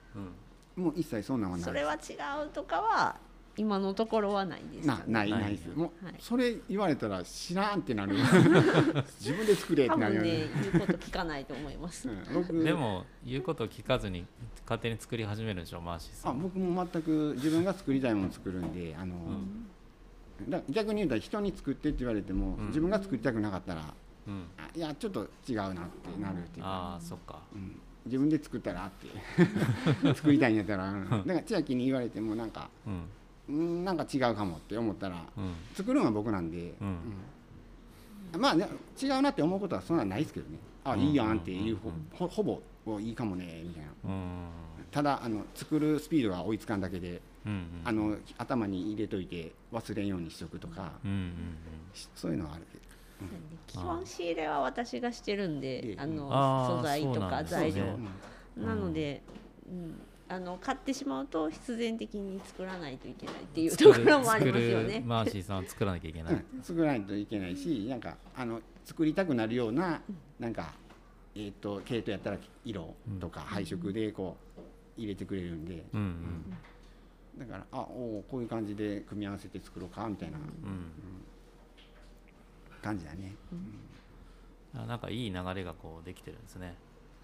[0.76, 0.84] うん。
[0.84, 1.64] もう一切そんなんはない。
[1.64, 1.96] それは違
[2.44, 3.16] うとかは
[3.56, 5.02] 今のところはないですかね。
[5.06, 5.68] なないないです。
[5.74, 6.14] もう、はい。
[6.18, 8.14] それ言われたら知らんってなる
[9.18, 10.40] 自分で作れっ多てなる分ね。
[10.40, 12.08] よね言うこと聞かないと思います。
[12.08, 14.26] うん僕でも言うことを聞かずに
[14.64, 16.32] 勝手に作り始めるでしょマーシーさん。
[16.32, 19.14] あ僕も全く自分が作りたいものを作るんであの、
[20.48, 22.66] だ逆に言うたら人に作ってって言われても、うん。
[22.66, 23.94] 自分が作りたくなかったら
[24.26, 24.44] うん。
[24.58, 26.64] あいやちょっと違うなってなるっていう。
[26.64, 27.40] か、ああそっか。
[27.54, 29.06] うん、自分で作ったらって。
[30.14, 33.02] 作りたいんやったら、うん、 だから千秋に言われてもなんかうん
[33.48, 35.54] うんなんか違うかもって思ったらうん。
[35.74, 36.98] 作るのは僕なんで、うん。
[38.34, 38.40] うん。
[38.40, 38.68] まあ、ね、
[39.00, 40.58] 違うなって思うことはそんなんないですけどね。
[40.84, 41.00] あ、うん。
[41.00, 43.90] いいやんっていううんほほぼおいいかもねみたいな。
[44.04, 44.48] うん。
[44.90, 51.32] ただあの作るスピードが追いつかんだけでうんうんあの頭に入れといて忘れんようにしとくとか、うんうん
[51.92, 52.62] しそういうのはある。
[52.72, 52.84] けど
[53.66, 55.94] 基本仕入れは私がしてるんええ。
[55.94, 57.84] であの素材とか材料。
[57.84, 57.96] ね。
[58.56, 59.22] なので、
[59.68, 65.02] うん、あの買ってしまうと必然的に作らないといけないっていうところもありますよね。
[65.04, 70.00] マーシーさんは作らなきゃいけない、うん、作らないといけないしなんかあの作りたくなるような
[70.38, 70.72] なんか、
[71.34, 75.84] えー、と毛糸やったら色とか配色でこう入れてくれるんで。
[75.94, 76.58] うんうん。
[77.38, 80.38] だからあおーこういう感じで組み合わせて作ろうかみたいな。
[80.38, 80.44] うん。
[82.82, 83.34] 感じだね。
[84.74, 86.74] あなんかいい流れがこうできてるんですね、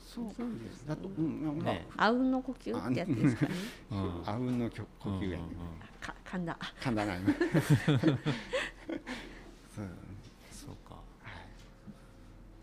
[0.05, 0.25] そう。
[0.27, 0.87] です。
[0.87, 1.43] だと、うん。
[1.45, 1.87] なんかね。
[1.97, 3.53] あうんの呼吸ってやつですかね。
[3.91, 4.23] うん。
[4.27, 6.59] あうんの呼呼吸やね、うんうんうんか噛んだ。
[6.81, 7.43] 噛んだな今そ
[9.83, 9.89] う
[10.51, 10.97] そうか。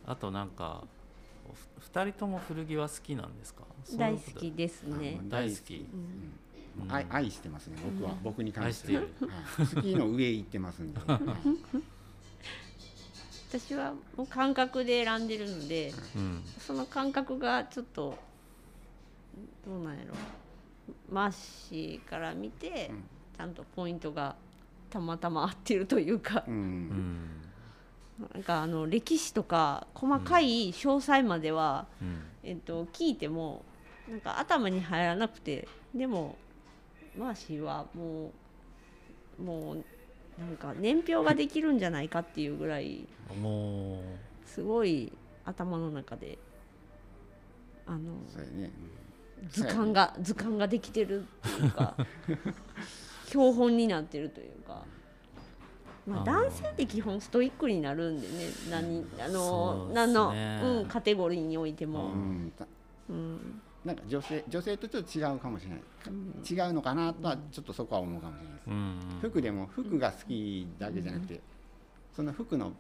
[0.06, 0.84] あとなんか
[1.50, 3.64] おふ二人とも古着は好きなんですか？
[3.98, 5.20] 大好きですね。
[5.30, 5.88] 大好き。
[5.94, 6.84] うん。
[6.84, 6.92] うん。
[6.92, 8.98] 愛愛してますね僕は、僕に関して。
[8.98, 9.76] 愛してはい。
[9.76, 11.20] 好きの上行ってますんで、は い
[13.50, 16.44] 私はもう感覚で選んでるので、うん。
[16.60, 18.14] その感覚がちょっと
[19.66, 20.14] どうなんやろ。
[21.12, 23.04] マッシーから見て、うん。
[23.36, 24.36] ちゃんとポイントが
[24.92, 26.44] たまたま合ってるというか。
[26.48, 26.90] う、うん。
[26.90, 27.30] ん
[28.34, 32.22] なんかあの歴史とか細かい詳細までは、うん。
[32.44, 33.64] えっと、聞いても
[34.08, 36.36] なんか頭に入らなくてでも
[37.18, 38.32] マーシーはも
[39.40, 39.86] うもう
[40.40, 43.06] なんか年表ができるんじゃないかっていうぐらい
[44.46, 45.12] すごい
[45.46, 46.38] 頭の中で
[47.86, 48.14] あの
[49.50, 51.96] 図鑑が図鑑ができてるっていうか
[53.28, 54.86] 標本になってるというか。
[56.08, 58.46] まあ、男性って基本ストイックになるんでね。
[58.72, 59.94] 何あの、ね。
[59.94, 62.52] 何の、うん、カテゴリーにおいてうも、ん。
[62.58, 62.66] た
[63.10, 65.80] うんなんか女性女性とちょっと違うかもしれない、
[66.68, 69.00] 違うのかなとはちょっとそこは思うかもしれないです、うん。
[69.22, 71.40] 服でも服が好きだけじゃなくて、
[72.14, 72.74] その服の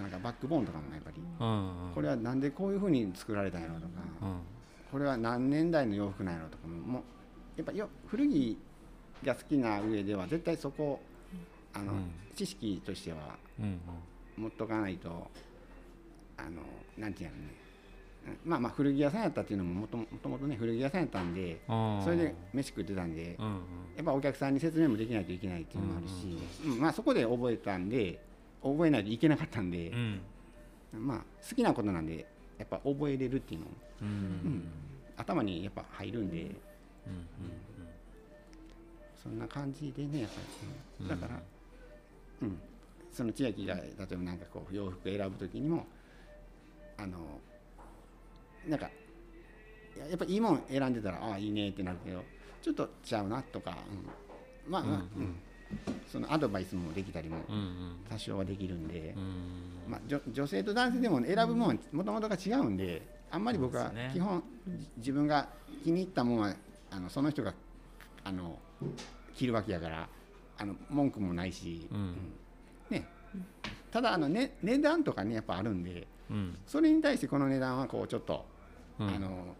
[0.00, 1.94] なんかバックボーンとかもやっぱりうんうん。
[1.94, 3.86] これはなんでこういうふうに作られたんやろとか、
[4.22, 4.40] うん。
[4.92, 7.02] これは何年代の洋服なんやろとかももう
[7.56, 8.58] やっぱよ古着
[9.24, 11.00] が好きな上では絶対そこ
[11.72, 12.10] あの、うん。
[12.36, 14.42] 知識としてはうんうん。
[14.42, 15.30] 持っとかないと
[16.36, 16.62] あの
[16.98, 17.42] なんていうのね。
[17.58, 17.63] うん
[18.44, 23.52] まあまあ古着屋さんやったっていうのももともともとね古着屋さんやったんでそれで飯食ってたんでうんうん。
[23.96, 28.20] やっぱお客さんに説明もできないといけないっていうのもあるし、うんまあそこで覚えたんで
[28.62, 30.20] 覚えないといけなかったんでう、ん
[30.92, 32.26] まあ好きなことなんで
[32.58, 34.08] やっぱ覚えれるっていうのもうん。
[34.08, 34.68] うん。
[35.16, 36.50] 頭にやっぱ入るんでうん。
[39.22, 40.34] そんな感じでねやっぱ
[41.00, 41.08] り、うん。
[41.08, 41.40] だから、
[42.42, 42.58] うん、
[43.12, 43.82] その千秋が例
[44.12, 45.86] えばなんかこう洋服選ぶ時にも
[46.98, 47.18] あの
[48.68, 48.90] なんか
[49.96, 52.24] いややっぱいいもん選んでたらああいいねってなるけど
[52.62, 54.70] ちょっとちゃうなとか、うん。
[54.70, 55.36] まあまあ、うんうん。
[56.10, 57.96] そのアドバイスもできたりもうんうん。
[58.08, 65.48] 多少はできるんでう、んまあ、女女性と男性でも選ぶもんはもともとが違うんであんまり僕は基本、じ自分が
[65.82, 66.54] 気に入ったもんは
[66.90, 67.52] あのその人が
[68.22, 68.58] あの
[69.34, 70.08] 着るわけやから
[70.56, 72.16] あの文句もないし、うん。
[72.90, 73.06] ね、
[73.90, 76.58] ただあの、ね、値段とかねやっぱあるんでうん。
[76.66, 78.46] それに対してこの値段はこうちょっと、
[78.98, 79.08] うん。
[79.08, 79.56] あの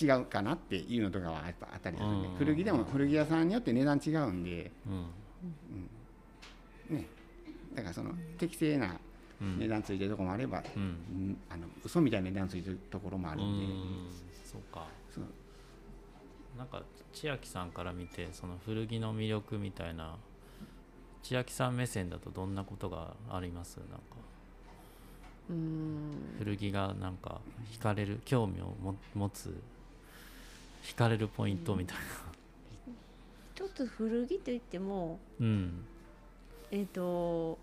[0.00, 2.34] 違うかなっていうのとかはやっぱあったりするんで、うん。
[2.36, 5.06] 古着でも古着屋さんによって値段違うんで、うん。
[6.96, 7.06] ね、
[7.74, 8.96] だからその適正な
[9.40, 9.58] うん。
[9.58, 10.82] 値段ついてるところもあれば、うん。
[10.82, 13.72] うんあの嘘みたいな値段ついてるところもあるんで、うん。
[14.44, 14.86] そうか。
[15.14, 15.24] そう。
[16.56, 20.16] なんか千秋さんから見てその古着の魅力みたいな
[21.22, 24.22] 千秋さん目線だとどんなことがありますなんかうん
[26.38, 27.40] 古着がなんか
[27.72, 29.54] 惹かれる興味をも持つ
[30.84, 31.98] 惹かれるポイントみたい
[33.54, 35.84] 一つ古着といってもなうん。
[36.70, 37.58] えっ、と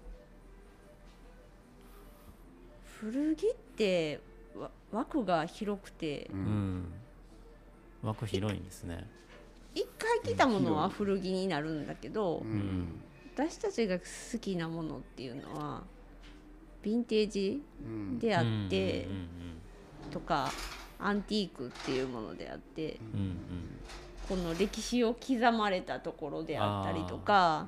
[2.99, 4.19] 古着って
[4.55, 6.77] わ枠が広くてううん。
[6.79, 6.93] ん
[8.03, 9.05] 枠広いんですね。
[9.75, 13.01] 一回着たものは古着になるんだけど、うんん。
[13.35, 15.83] 私たちが好きなものっていうのは
[16.83, 18.19] ヴィンテージうん。
[18.19, 19.29] であってうん
[20.11, 20.51] とか
[20.99, 22.99] アンティークっていうものであって
[24.27, 27.67] この歴史を刻まれたところであったりとか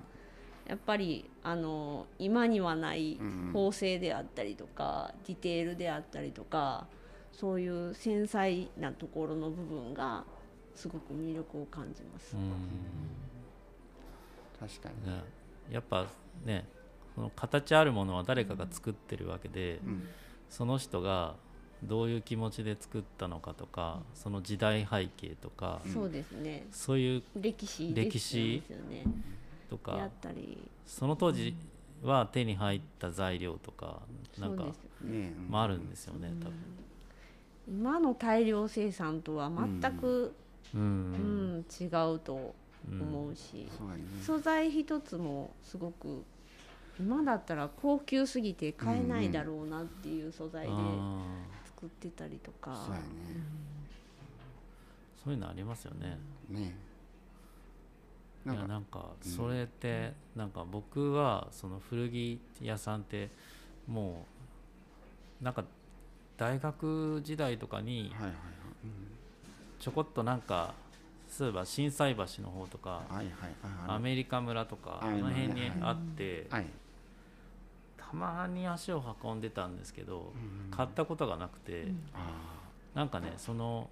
[0.68, 6.88] やっぱりあの今にはないうん縫製であったりとかディテールであったりとか
[7.32, 10.24] そういう繊細なところの部分が
[10.76, 12.36] すごく魅力を感じます。
[12.36, 12.40] う。
[12.40, 12.52] ん。
[14.60, 15.24] 確かに、ね。
[15.70, 16.06] やっぱ
[16.46, 16.66] ね
[17.16, 20.08] その形あるものは誰かが作ってるわけで、うん。
[20.50, 21.36] その人が
[21.84, 26.68] どういう気持ちで作ったのかとかその時代背景とか、そうですね。
[26.72, 29.06] そういう歴史歴史ですよね。
[29.70, 30.58] とかったり。
[30.86, 31.56] その当時
[32.04, 34.02] は手に入った材料とか
[34.38, 34.66] なんか
[35.02, 35.34] ね。
[35.54, 36.54] あるんですよね多分。
[37.68, 40.34] 今の大量生産とは全く、
[40.74, 41.58] ううん。
[41.60, 42.54] ん違うと
[42.90, 44.04] 思うし、そうやね。
[44.22, 46.24] 素材一つもすごく
[47.02, 51.26] 今だったら高級すぎて買えないだろうなっていう素材であ
[51.66, 53.06] 作ってたりとか、そうやね。
[55.20, 56.18] ーそういうのありますよね。
[56.50, 56.76] ね。
[58.46, 63.30] いなんかやなんかそれってなんか僕はその古着屋さんって
[63.88, 64.26] も
[65.42, 65.64] うなんか
[66.38, 68.12] 大学時代とかに
[69.80, 70.74] ちょこっとなんか
[71.30, 73.04] そういえば心斎橋の方とか
[73.88, 76.66] アメリカ村とかああの辺にはいあってはい
[78.12, 82.30] たまに足を運んでたんですけどうん買ったことがなくてあ
[82.94, 83.90] なんかねその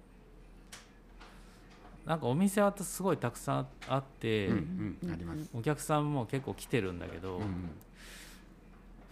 [2.06, 5.12] なんかお店はすごいたくさんあって、ーうんうん。
[5.12, 5.50] あります。
[5.54, 7.70] お客さんも結構来てるんだけど、うんうん。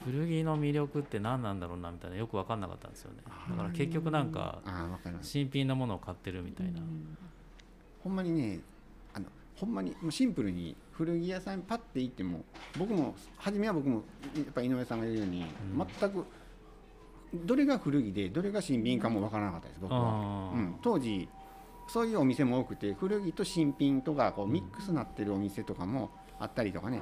[0.04, 3.18] 古着の魅力って何なんだろうなみたいなよく分かんなかったんですよね。
[3.50, 4.62] だから結局なんか
[5.22, 6.80] 新品のものを買ってるみたいな、
[8.02, 8.60] ほんまにね
[9.60, 12.44] ほんまにもうシンプルに古着屋さんにパッて行っても
[12.78, 14.02] 僕も初めは僕も
[14.36, 15.44] やっぱ井上さんが言うように、
[15.76, 15.86] うん。
[16.00, 16.24] 全く
[17.34, 21.28] どれが古着でどれが新品かもわからなかったです僕は、うん、当時
[21.88, 27.00] そういうお店も多くて古着と新品とかこうミックスになってるお店とかもあったりとかね、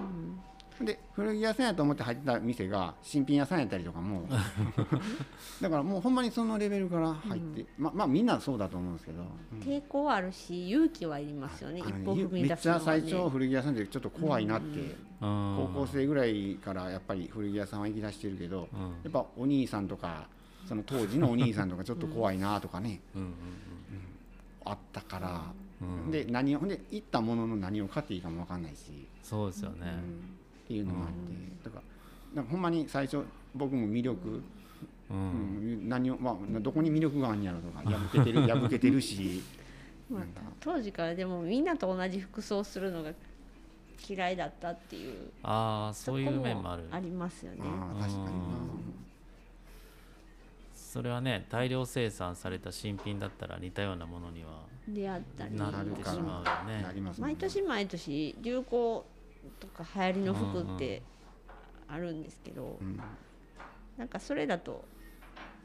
[0.81, 4.29] で古着屋さんやと思って入ってた店が新品屋さんやったりとかも。
[5.61, 9.59] だからもうほんまにそのレベルから入って、ままあみんなそうだと思うんですけど、うん。
[9.61, 18.81] 抵抗あるし勇気はいりますよねね一歩踏み出すのは、ね、最初古着屋さんでちょっと怖いなって、高高校生ぐらいからやっぱり古着屋さんは行き出してるけど、うん。
[18.81, 20.29] やっぱお兄さんとか
[20.67, 23.35] その当時のお兄さんとかちょっと怖いなとかね、うんうん
[24.69, 25.43] あったから、
[25.81, 26.05] うん。
[26.07, 29.07] うんで何をで行ったものの何を買っていいかも分かんないし。
[29.23, 29.93] そうですよね、
[30.67, 31.15] っていうのもあって、
[31.65, 31.83] だから
[32.35, 33.25] なんかほんまに最初
[33.55, 39.41] 僕も魅力、ううんん何をまあどこに魅力があるんやろとか破けてる 破けてるし
[40.11, 40.23] まあ
[40.59, 43.13] 当時からでもみんなと同じ服装をするのが
[44.09, 46.85] 嫌いだったっていうああそういう面もある。
[46.91, 47.59] ありますよね。
[48.01, 48.31] 確かにな。
[50.75, 55.55] それはね大量生産された新品だったら似たようなものにはであったり。
[55.55, 57.01] なってしまうよね。
[57.01, 57.13] ね。
[57.19, 59.05] 毎年毎年流行
[59.61, 61.03] とか流行りの服って
[61.89, 63.01] あるんですけど、うん。
[63.97, 64.85] なんかそれだと、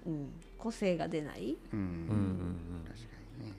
[0.05, 1.57] うん、個性が出ない。
[1.73, 1.79] うん。
[1.79, 2.85] うんうんうん。
[2.85, 3.05] 確か
[3.39, 3.53] にね。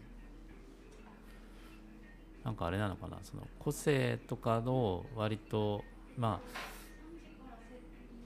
[2.45, 5.85] なんかあれなのかなその個性とかの割と
[6.19, 6.63] まあ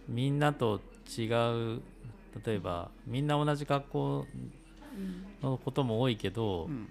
[0.09, 0.81] みんなと
[1.19, 1.25] 違
[1.77, 1.83] う
[2.45, 4.27] 例えばみんな同じ学校
[5.43, 6.89] のことも多いけど、うん。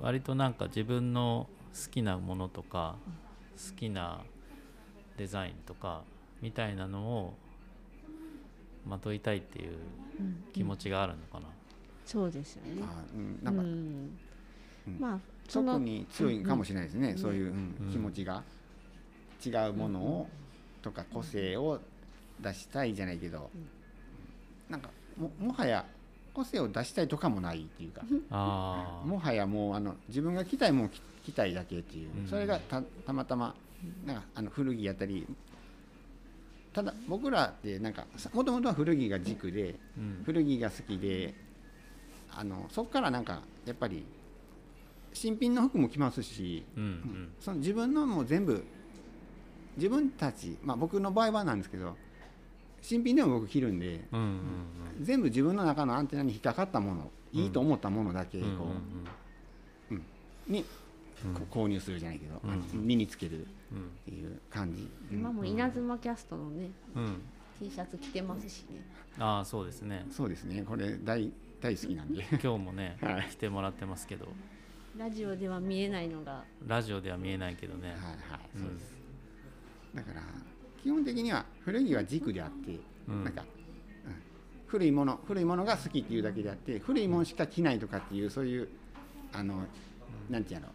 [0.00, 2.96] 割となんか自分の好きなものとか
[3.56, 4.22] 好きな
[5.16, 6.02] デザインとか
[6.40, 7.34] みたいなのを
[8.86, 9.78] まといたいっていう
[10.52, 11.46] 気持ちがあるのかな。
[12.04, 12.82] そうですよね。
[12.82, 14.18] あうんなんかうん。
[14.88, 15.00] うん。
[15.00, 15.18] まあ
[15.50, 17.90] 特に強いかもしれないですね、そういう、うんうん。
[17.90, 18.42] 気持ちが。
[19.44, 20.28] 違うものを、
[20.82, 21.80] とか個性を
[22.40, 23.50] 出したいじゃないけど、
[24.68, 25.84] なんかももはや
[26.34, 32.28] 個性を出したいとかもないっていうか、ああもはやもうあの自分が着たいもん着着たいだけっていう、うん。
[32.28, 33.54] それがたたまたま
[34.04, 35.26] なんかあの古着やったり。
[36.72, 40.22] ただ僕らってなんかもともとは古着が軸でうん。
[40.24, 41.34] 古着が好きで
[42.30, 44.04] あのそこからなんかやっぱり
[45.14, 46.62] 新品の服も着ますし、
[47.40, 48.62] その自分のも全部
[49.76, 51.96] 自分たち、まあ、僕の場合はなんですけど
[52.82, 54.04] 新品でも僕着るんで
[55.00, 58.48] 全部自分の中のアンテナに引っかかったものいいと思ったものだけこう。
[58.48, 58.50] ん
[59.96, 60.04] うん
[60.48, 60.64] う、に
[61.50, 62.40] こ購入するじゃないけど、
[62.72, 65.18] 身につけるっうんていう感じ、うん。
[65.18, 67.04] 今も稲妻キャストのねうん。
[67.04, 67.22] うん
[67.58, 68.84] T シャツ着てますしね。
[69.18, 70.04] ああそうですね。
[70.10, 70.62] そうですね。
[70.62, 72.22] これ大大好きなんで。
[72.42, 73.28] 今日もねはい。
[73.30, 74.28] 来てもらってますけど。
[74.98, 76.44] ラジオでは見えないのが。
[76.66, 77.88] ラジオでは見えないけどね。
[77.88, 78.10] はいはい。
[78.56, 78.62] うん。
[78.62, 78.96] そうです、
[79.94, 80.22] だから
[80.82, 83.24] 基本的には古着は軸であって、うん。
[83.24, 83.46] なんか、うん。
[84.66, 88.68] 古いもの古いものが好きっていうだけであって古いものしか着ないとかっていうそういう
[89.32, 89.66] あの、
[90.28, 90.68] なんていうの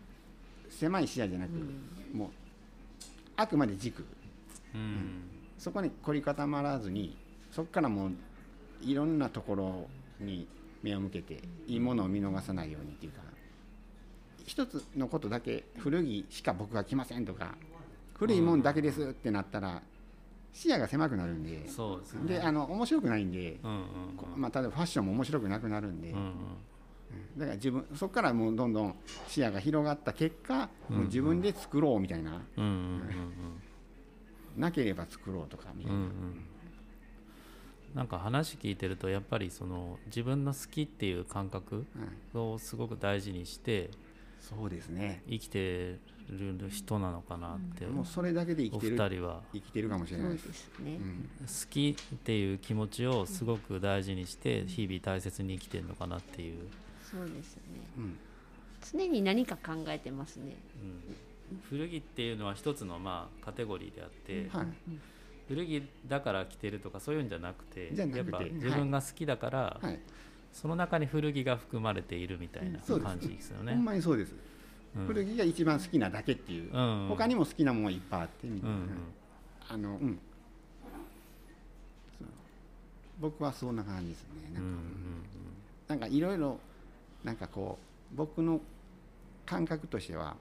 [0.72, 1.52] 狭い視野じゃなく、
[2.14, 2.30] もう
[3.38, 4.04] あくまで軸。
[4.74, 5.32] うん。
[5.62, 7.16] そこに凝り固まらずに
[7.52, 8.12] そこからもう
[8.82, 9.88] いろんなところ
[10.20, 10.48] に
[10.82, 13.22] 目を向けていいものを見逃さないようにっていうか
[14.44, 17.54] 一つのことだけ古着しか僕は着ませんとか
[18.16, 19.84] 古いもんだけですってなったら
[20.52, 22.38] 視野が狭くなるんでそうですね。
[22.38, 23.84] であの面白くないんで、うんうん
[24.18, 26.34] こうまあ、例えばファッションも面白くなくなるんで、うんうん
[27.38, 28.96] だから自分そこからもうどんどん
[29.28, 30.96] 視野が広がった結果、うん。
[30.98, 32.42] もう自分で作ろうみたいな。
[32.58, 33.02] うんうんうん
[34.58, 35.98] なければ作ろうとかみたいな。
[35.98, 36.46] うんうん
[37.94, 41.86] なんか話聞いてるとやっぱりその自分の好きっていう感覚
[42.34, 42.54] うん。
[42.54, 43.90] をすごく大事にして
[44.40, 45.22] そうですね。
[45.30, 49.42] 生きてる人なのかなって、もうそれだけで生おきてる二人は。
[49.54, 50.48] 生きてるかもしれないです。
[50.48, 50.94] ですね。
[50.94, 51.30] うん。
[51.40, 56.68] 好きっていう気持ちをすごく大事にして日々大切に生きてるのかなっていう、
[57.12, 57.62] そうですね。
[57.98, 58.18] うん。
[58.92, 60.56] 常に何か考えてますね。
[61.52, 64.68] うん、古着っていうのは一つのまあカテゴリーであって、はい。
[65.48, 70.00] 古着だから着てるとかそういうんじゃなくてやっぱ自分が好きだから、はい、
[70.54, 73.74] その中に古着が含まれているみたいな感じですよね。
[73.74, 74.34] ほんまにそうです、
[74.96, 75.08] うん。
[75.08, 77.08] 古着が一番好きなだけっていう、うん。
[77.10, 78.90] 他にも好きなものはいっぱいあってみたいな、うんうん
[79.68, 80.20] あのうん。
[83.20, 84.60] 僕はそんな感じですね。
[85.88, 86.60] なんかいろいろ
[87.24, 87.78] なんかこ
[88.14, 88.60] う僕の
[89.46, 90.36] 感覚としては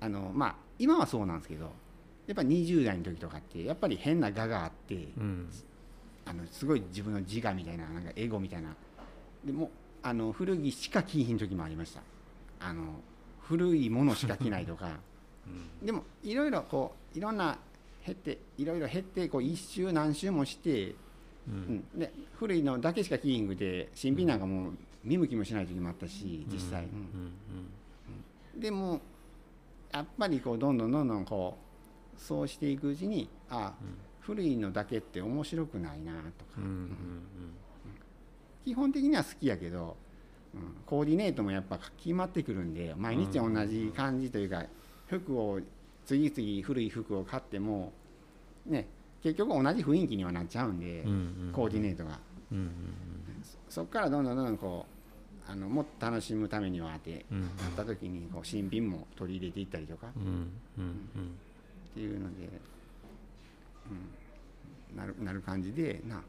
[0.00, 1.70] あのまあ今はそうなんですけど
[2.26, 5.48] やっぱり20代の時とかってやっぱり変な我があって、うん。
[6.24, 8.74] あのすごい自分の自我みたいななんかエゴみたいな。
[9.44, 9.68] でも
[10.00, 12.02] あの古着しか着いひん時もありました。
[12.60, 13.00] あの
[13.40, 15.00] 古いものしか着ないとか。
[15.82, 15.86] うん。
[15.86, 17.58] でもいろいろこういろんな
[18.06, 20.94] 減っていろいろ減ってこう一周何周もして、う
[21.48, 21.56] うん。
[21.96, 24.72] ん、で古いのだけしか着ひんくて新品なんかもう
[25.04, 27.32] 見向きもしない時もあったし実際、うんうん
[28.60, 29.00] でも
[29.92, 31.56] やっぱりこうどんどんどんどんこ
[32.16, 33.72] うそうしていくうちにあ
[34.20, 36.24] 古いのだけって面白くないなとか、
[36.58, 36.90] うんうん
[38.64, 39.96] 基本的には好きやけど、
[40.54, 44.64] うん、コーディネートもやっぱ決まってくるんで毎日同じ感じというか、
[45.06, 45.60] 服を
[46.04, 47.92] 次々古い服を買っても
[48.66, 48.86] ね
[49.22, 51.12] 結局同じ雰囲気にはなっちゃうんで、うんう
[51.48, 51.52] ん。
[51.54, 52.18] コーディネートが。
[52.52, 52.66] うんうん
[53.68, 54.89] そこからどんどんどんどんこう
[55.50, 57.40] あのもっと楽しむためにはってうん。
[57.40, 60.06] なった時にこう新品も取り入れていったりとか。
[60.08, 60.10] っ
[61.92, 62.48] ていうので、
[64.90, 66.22] うん、なるなる感じでな。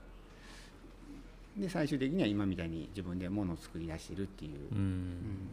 [1.55, 5.49] で最終的には今みたいに自分で物を作り出してるっていう、うん、うん。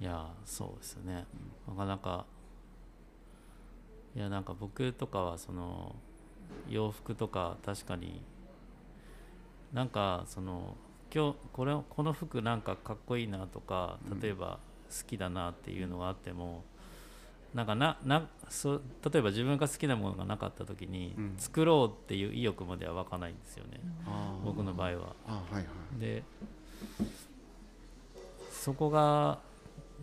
[0.00, 1.24] いやそうですよね。
[1.68, 2.26] なかなか。
[4.16, 5.94] いやなんか僕とかはその
[6.68, 8.20] 洋服とか確かに
[9.72, 10.76] なんかその
[11.14, 14.58] 今日これこの服なんかかっこいいなとか例えば
[14.90, 16.64] 好きだなっていうのがあっても、
[17.54, 18.80] なんかななそ
[19.10, 21.34] 例えば自分が好きなものがなかった時に、うん。
[21.38, 24.44] 作ろうっていう意欲までは湧かないんですよね、あー。
[24.44, 25.16] 僕の場合は。
[25.26, 26.00] あはいはい。
[26.00, 26.22] で
[28.50, 29.38] そこが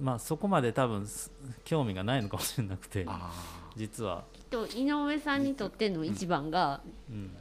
[0.01, 1.31] まあそこまで多分す
[1.63, 3.31] 興味がないのかもしれなくてあ
[3.75, 7.31] 実は、きっと井上さんにとっての一番がうん、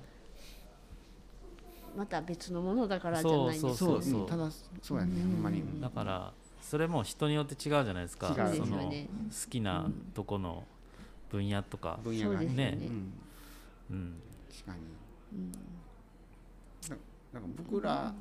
[1.97, 4.24] また別のものだからじゃないですそうそうう。
[4.24, 4.51] んただ
[4.82, 5.62] そうやねほんまに。
[5.80, 8.28] だからそれも人によって違うじゃないですか。
[8.28, 9.09] 違うそのよね。
[9.30, 10.64] 好きなとこの
[11.30, 12.78] 分野とか、分野がね。
[12.80, 13.12] そうん、
[13.90, 14.14] うん。
[14.51, 15.53] 確かに。
[16.88, 16.97] だ
[17.32, 18.14] なんか僕ら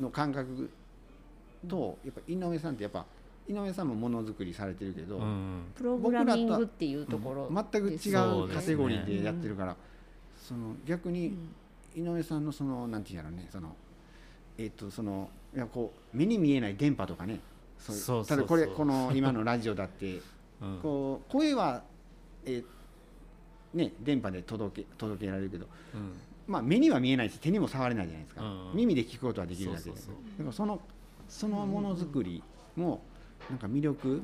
[0.00, 0.70] の感覚
[1.68, 3.04] とやっぱ井上さんってやっぱ
[3.48, 9.76] 井上さんもものづくりされてるけど、うんプログラミングっていうところ、全く違うカテゴリーでやってるから
[10.36, 11.36] その逆に
[11.98, 13.74] 井上さんのそのなんていうんやろうねその
[14.56, 17.40] えっ、とそのいやこう目に見えない電波とかね。
[17.78, 20.20] そうただこれこの今のラジオだって
[20.60, 20.78] うん。
[20.82, 21.84] こう声は、
[22.44, 22.64] えー
[23.74, 26.12] ね、電波で届け届けられるけど、うん。
[26.48, 28.70] まあ、目には見えないし手にも触れないじゃないですか、うん。
[28.74, 30.12] 耳で聞くことはできるだけでだか
[30.44, 30.52] ら。
[30.52, 30.80] その
[31.28, 32.42] そのものづくり
[32.74, 33.02] も
[33.50, 34.20] なんか魅力、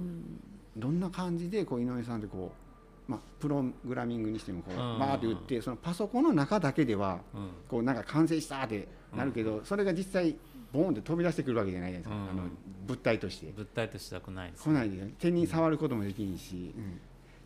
[0.76, 2.63] どんな感じでこう井上さんってこう、
[3.06, 4.98] まあ、プログラミングにしてもこううん。
[4.98, 7.50] バーって打ってそのパソコンの中だけではうん。
[7.68, 10.34] こうなんか完成したってなるけど、それが実際
[10.72, 12.40] ボーンって飛び出してくるわけじゃないじゃないですか、うん。
[12.40, 12.50] あの
[12.86, 13.52] 物体として。
[13.54, 16.74] 物体としたくないです来ないでよ手に触ることもできんし、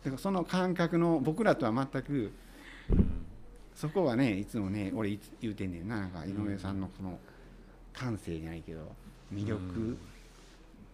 [0.03, 2.31] だからその感覚の僕らとは全く
[2.91, 3.25] うん。
[3.75, 5.99] そこはねいつもね俺いつ言うてんねんな。
[5.99, 7.19] なんか井上さんのこの
[7.93, 8.81] 感性じゃないけど
[9.33, 9.97] 魅力、うん。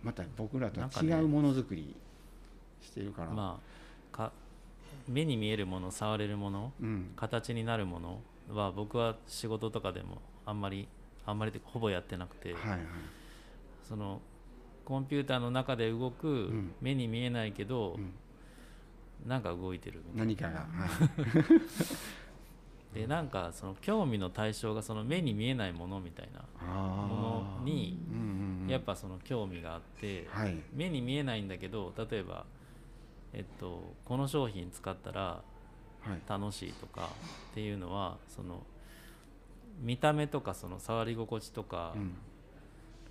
[0.03, 1.95] また僕らとは違うものづくり
[2.81, 3.59] してるから、ま
[4.13, 4.31] あか
[5.07, 7.11] 目に見えるもの触れるものうん。
[7.15, 8.21] 形になるもの
[8.53, 10.87] は僕は仕事とかでもあんまり
[11.25, 12.79] あんまりほぼやってなくて、はいはい。
[13.87, 14.21] その
[14.83, 16.73] コンピューターの中で動く、ん。
[16.81, 18.13] 目に見えないけど、うん。
[19.27, 20.23] なんか動いてるみたいな。
[20.25, 20.85] 何かが、は
[22.93, 22.99] い。
[22.99, 28.69] でなんかその興味の対象がその目に見えないものみたいなあものにーうんうんうん。
[28.69, 30.55] やっぱその興味があって、はい。
[30.73, 32.45] 目に見えないんだけど例えば、
[33.35, 36.21] えっと、この商品使ったらはい。
[36.29, 37.09] 楽しいとか
[37.51, 38.61] っていうのはその
[39.81, 42.15] 見た目とかその触り心地とか、うん。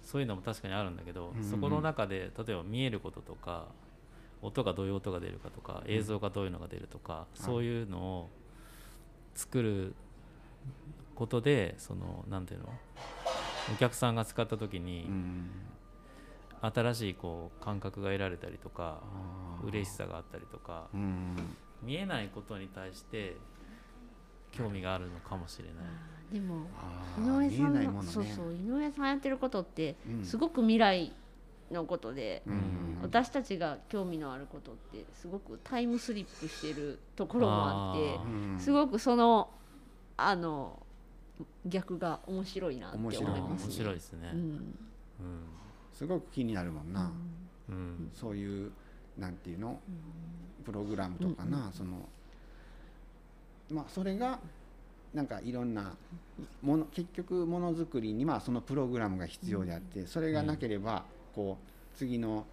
[0.05, 3.66] そういうのも確かにあるんだけど、うんうんそこの中で例えば見えることとか
[4.43, 8.31] 音がどういう音が出るかとか映像がどういうのが出るとか、そういうのを
[9.35, 9.95] 作る
[11.14, 12.68] ことでそのなんていうの
[13.72, 15.51] お客さんが使った時にうん
[16.73, 19.03] 新しいこう感覚が得られたりとか
[19.65, 21.37] 嬉しさがあったりとかうん。
[21.83, 23.37] 見えないことに対して
[24.53, 25.75] 興味があるのかもしれない。
[26.33, 28.07] でもあ井上さんー見えないものね。
[28.07, 30.25] のそうそう井上さんやってることってうん。
[30.25, 31.12] すごく未来
[31.71, 32.99] のことで、うん。
[33.03, 39.51] 私たちが興味のあることってすごくタイムスリップしてるところもあってあうんすごくその
[40.17, 40.81] あの
[41.67, 43.41] 逆が面白いなって思いますね。
[43.41, 44.31] 面白いですね。
[44.33, 44.41] うん。
[44.41, 44.75] うん
[45.95, 47.12] すごく気になるもんな、
[47.68, 48.11] うん。
[48.12, 48.72] そういう
[49.18, 49.80] なんていうの？
[50.64, 52.09] プログラムとかな、その
[53.70, 54.38] まあそれが
[55.14, 55.95] なんかいろんな
[56.62, 62.45] もの結局ものづくりにはそのプログラムが必要であってそれがなければこう次の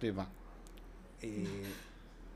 [0.00, 0.26] 例えば、
[1.22, 1.46] えー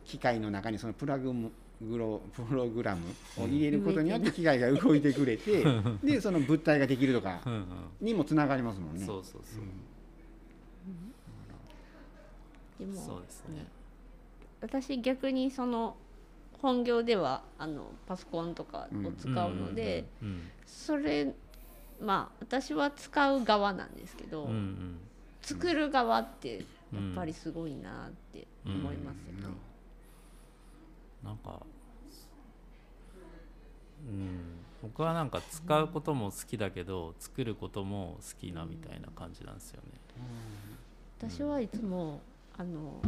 [0.07, 3.03] 機械の中にそのプラグムグロプログラム
[3.39, 5.65] を入れることによって機械が動いてくれて
[6.03, 7.41] でその物体ができるとか
[8.01, 9.05] にもつながりますもんね。
[9.05, 9.65] そうそうそう、
[12.79, 13.67] でもそうですね。
[14.61, 15.97] 私逆にその
[16.61, 21.35] 本業ではあのパソコンとかを使うので、うんそれ
[22.01, 24.99] まあ私は使う側なんですけど、うんうん。
[25.43, 26.59] 作る側って
[26.93, 29.55] やっぱりすごいなって思いますよね。
[31.25, 31.61] なんか、
[34.09, 34.41] うん、
[34.83, 40.01] 僕はなんか使うことも好きだけど、作ることも好きなみたいな感じなんですよね。
[41.19, 42.21] 私はいつも
[42.57, 43.01] あの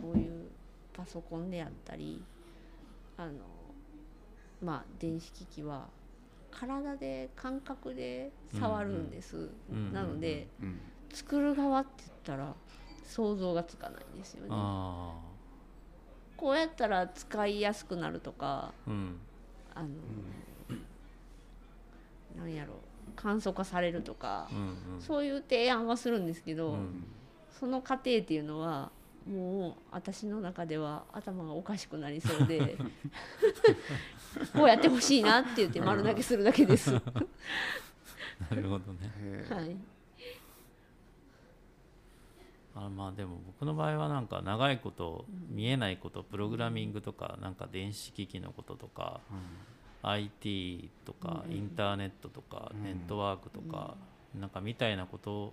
[0.00, 0.48] こういう
[0.92, 2.22] パソコンであったり
[3.16, 3.32] あの
[4.62, 5.86] まあ電子機器は
[6.50, 10.80] 体で感覚で触るんです、うんなので、うん
[11.12, 12.54] 作る側って言ったら
[13.04, 14.50] 想像がつかないんですよね。
[16.40, 19.16] あこうやったら使いやすくなるとかうん。
[19.74, 19.88] あの、
[22.36, 22.74] なんやろ
[23.16, 24.58] 簡素化されるとか、うん
[24.96, 25.00] うん。
[25.00, 27.04] そういう提案はするんですけど、うん。
[27.58, 28.90] その過程っていうのは
[29.26, 32.78] もう私の中では頭がおかしくなりそうで
[34.54, 36.94] こうやってほしいなって言って丸投げするだけです。
[36.94, 37.02] は
[38.50, 39.12] なるほどね。
[39.20, 39.76] へい、
[42.74, 49.20] あまあでも僕の場合はなんか長いこと見えないことプログラミングとかなんか電子機器のこととか
[50.02, 53.94] IT とかインターネットとかネットワークとか
[54.38, 55.52] なんかみたいなこと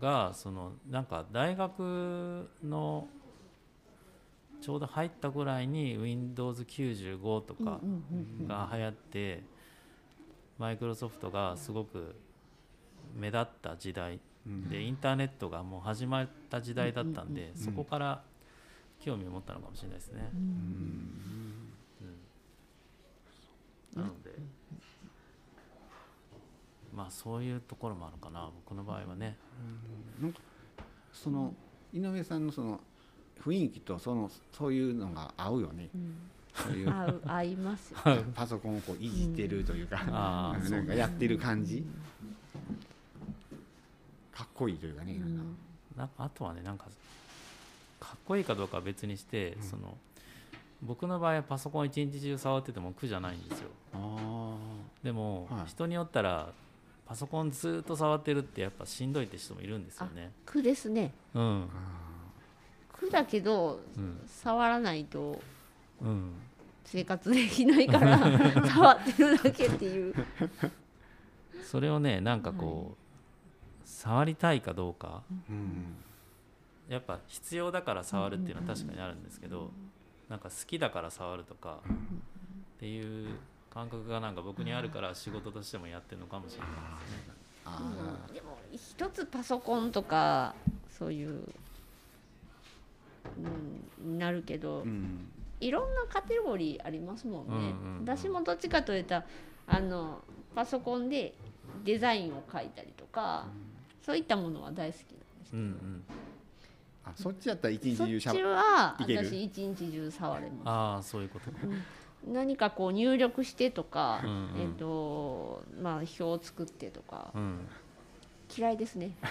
[0.00, 3.06] がそのなんか大学の
[4.62, 7.78] ちょうど入ったぐらいに Windows95 とか
[8.46, 9.42] が流行って
[10.58, 12.14] マイクロソフトがすごく
[13.14, 14.18] 目立った時代
[14.68, 18.22] でインターネットがもう始まった時代だったんでそこから
[19.00, 20.30] 興味を持ったのかもしれないですね。
[20.34, 21.52] うん。
[23.94, 24.30] なので
[26.94, 28.50] まあそういうところもあるかな。
[28.66, 29.36] 僕の場合はね。
[30.20, 30.40] なんか
[31.12, 31.54] その
[31.92, 32.80] 井上さんのその
[33.44, 35.88] 雰囲気とそのそういうのが合うよね、
[36.54, 36.90] そういう。
[36.90, 37.98] 合う合いますよ。
[38.34, 41.84] パソコンをこういじってるというか、あーなんかやってる感じ、
[44.34, 45.28] かっこいいというかね、なん。
[45.38, 45.42] か
[45.96, 46.86] なんかあとはねなんか
[48.00, 49.96] かっこいいかどうかは別にして、その
[50.82, 53.68] 僕の場合はパソコン一日中触ってても苦じゃないんですよ。
[53.94, 54.56] あ
[55.04, 55.66] でも、はい。
[55.66, 56.48] 人によったら
[57.06, 60.32] パソコンずっと触ってるってやっぱしんどいって人もいるんですよね。
[60.46, 61.12] 苦ですね。
[61.34, 61.68] うん。
[62.92, 64.20] 苦だけどうん。
[64.26, 65.40] 触らないと
[66.00, 66.32] うん。
[66.84, 68.18] 生活できないから
[68.66, 70.14] 触ってるだけっていう。
[71.64, 73.01] それをねなんかこう、
[73.84, 75.96] 触りたいかどうかーうん。
[76.88, 79.70] やっぱ必要だから触るっていうのは確かにあるんですけど、
[80.28, 81.80] なんか好きだから触るとか
[82.76, 83.36] っていう
[83.72, 86.76] 感覚がなんか僕にあるから仕事としてもやってるのかもしれないで
[87.08, 87.34] すね。
[87.64, 90.54] あでも一つパソコンとか
[90.90, 91.44] そういう、
[94.02, 95.28] うん、なるけど、ーうん。
[95.60, 97.58] いろんなカテゴリーありますもんね、うん。
[97.58, 99.14] うんうん私もどっちかというと
[99.66, 100.20] あの
[100.54, 101.34] パソコンで
[101.84, 103.46] デザインを描いたりとか、
[104.04, 106.04] そういったものは大好きなんですうんうん、
[107.04, 109.26] あそっちやったら一日そっち中しゃべはいける？
[109.28, 111.50] 私一日中触れまああそういうこと。
[111.50, 111.58] か。
[111.58, 111.66] す
[112.26, 114.60] 何かこう入力してとか、うんうん。
[114.60, 117.30] えっ、とまあ表を作ってとか。
[117.34, 117.58] うん、
[118.56, 119.16] 嫌いですね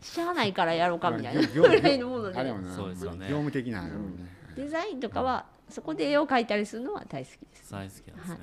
[0.00, 1.42] しゃあないからやろうかみたいな。
[1.48, 2.38] 業ぐらいのもので。
[2.38, 3.28] あれもなそうですよね。
[3.28, 7.72] 業務的なのもね、デザインとかはそこで絵を描いたりするのは大好きです。
[7.72, 8.34] 大好きなんですね。
[8.34, 8.40] はい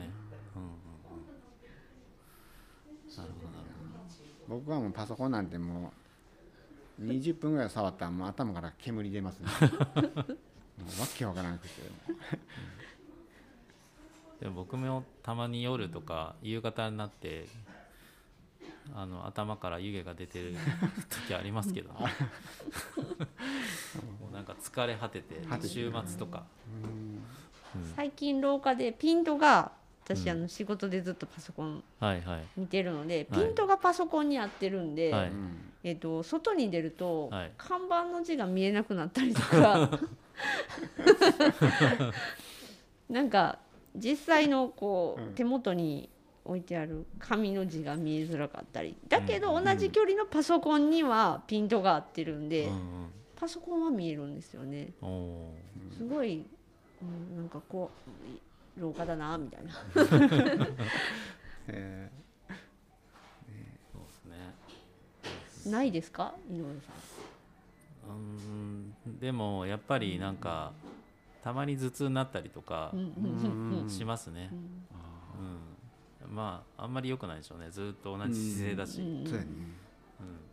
[0.56, 0.72] うんうんう
[3.14, 3.64] ん、なるほどなる
[4.48, 5.92] 僕はもうパソコンなんても
[7.00, 9.48] う20分ぐらい触ったらもう頭から煙出ますね。
[9.62, 11.82] もうわけわからなくて。
[14.40, 17.48] でも僕もたまに夜とか夕方になって
[18.94, 20.56] あの頭から湯気が出てる
[21.28, 21.96] 時ありますけど、 ね、
[24.20, 26.44] もうなんか疲れ果てて果てて週末とか、
[27.96, 29.72] 最近廊下でピントが
[30.04, 30.30] 私、うん。
[30.30, 31.84] あの仕事でずっとパソコン
[32.58, 33.42] 見てるので、はい。
[33.42, 35.14] ピントがパソコンに合ってるんで、
[35.84, 37.52] えっと外に出ると、はい。
[37.58, 39.90] 看板の字が見えなくなったりとか
[43.10, 43.60] なんか
[43.96, 45.34] 実際のこう、うん。
[45.34, 46.10] 手元に
[46.46, 49.64] 置いてある紙の字が見えづらかったりだけどうん。
[49.64, 53.08] 同じ距離のパソコンにはピントが合ってるんで、うん。
[53.44, 54.94] パソコンは見えるんですよね。
[55.98, 56.46] すごい、
[57.02, 58.10] うん、なんかこう
[58.78, 59.72] 廊下だなみたいな。
[61.68, 62.24] えー
[63.92, 64.26] そうです
[65.66, 65.72] ね。
[65.72, 66.34] ないですか？
[66.50, 66.74] 井上さん。
[68.10, 70.74] うんでもやっぱりなんか
[71.42, 72.94] たまに頭痛になったりとか
[73.88, 74.50] しますね、
[76.30, 77.70] まああんまり良くないでしょうね。
[77.70, 79.24] ずっと同じ姿勢だし、うん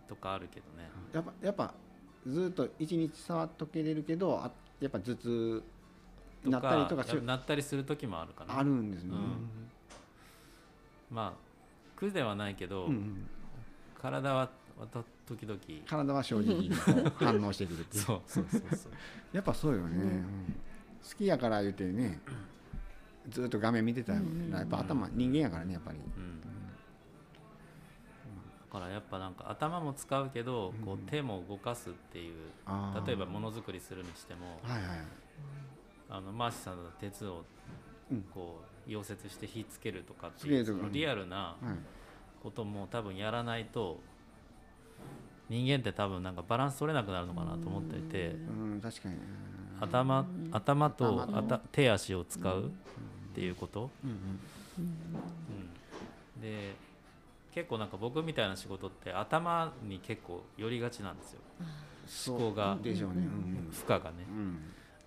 [0.08, 0.88] とかあるけどね。
[1.12, 1.74] やっぱやっぱ
[2.26, 4.50] ずっと一日触っとけれるけどあ
[4.80, 5.62] やっぱ頭痛
[6.44, 8.58] なったりとかなったりする時もあるかな。
[8.58, 9.14] あるんですね、
[11.10, 11.40] まあ
[11.96, 13.28] 苦ではないけど、うんうん。
[14.00, 14.48] 体は
[15.26, 16.70] 時々体は正直
[17.18, 18.04] 反応してくるっていう。
[18.08, 18.92] そうそうそうそう。
[19.32, 20.54] やっぱそうよね、うん。
[21.02, 22.20] 好きやから言うてね
[23.28, 24.20] ずっと画面見てたら
[24.58, 25.98] やっぱ頭人間やからねやっぱり。
[25.98, 26.40] うん。
[26.40, 26.46] だ
[28.78, 32.34] からやっぱなんか頭も使うけど、こう手も動かすっていう
[33.04, 34.98] 例えばものづくりするにしてもはいはい
[36.10, 37.44] あのマーシーさんだったら鉄を
[38.10, 38.22] うん。
[38.34, 41.74] こう溶接して火つけるとかっていうそのリアルなはい。
[42.42, 44.00] ことも多分やらないと
[45.50, 49.16] 人間って多分なんかバランス取れなくなるのかなと思っていてうん確かに。
[49.80, 53.90] 頭頭と頭あた手足を使うっていうこと、
[56.40, 56.74] で
[57.54, 61.40] 結構なんか僕みたいな仕事って頭に結構寄りがちなんですよ。
[62.28, 63.16] 思考がでしょうね。
[63.18, 63.70] うん。
[63.72, 64.10] 負荷がね。
[64.28, 64.58] うん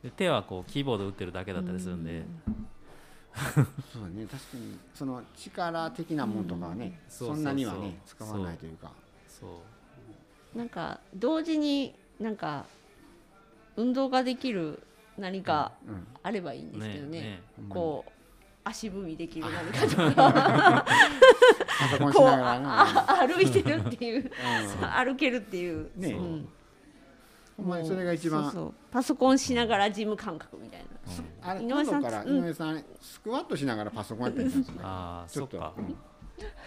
[0.03, 2.23] で手はこうキーボード打ってるだけだったりするんで、
[3.93, 4.25] そうだね。
[4.29, 8.91] 確かにその力的なものとかはねそんなにはね使わないというか。
[9.27, 9.61] そ
[10.55, 10.57] う。
[10.57, 12.65] なんか同時になんか
[13.77, 14.83] 運動ができる
[15.17, 16.05] 何かうん。
[16.21, 18.11] あればいいんですけどね,、ねこう
[18.65, 20.85] 足踏みできる何かとか。
[22.13, 24.31] こう歩いてるっていう。
[24.81, 24.85] うん。
[24.85, 26.49] 歩けるっていう、ねうん
[27.57, 28.43] ほんまにそれが一番。
[28.45, 28.73] そうそう。
[28.91, 32.37] パソコンしながらジム感覚みたいな、あれ井上さんからうん。
[32.37, 35.57] 井上さんスクワットしながらパソコンやったりするんですよああちょっと。
[35.57, 35.73] そっか、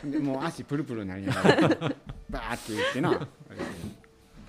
[0.05, 0.11] うん。
[0.11, 3.29] でもう足プルプルになりながらバーって言ってな。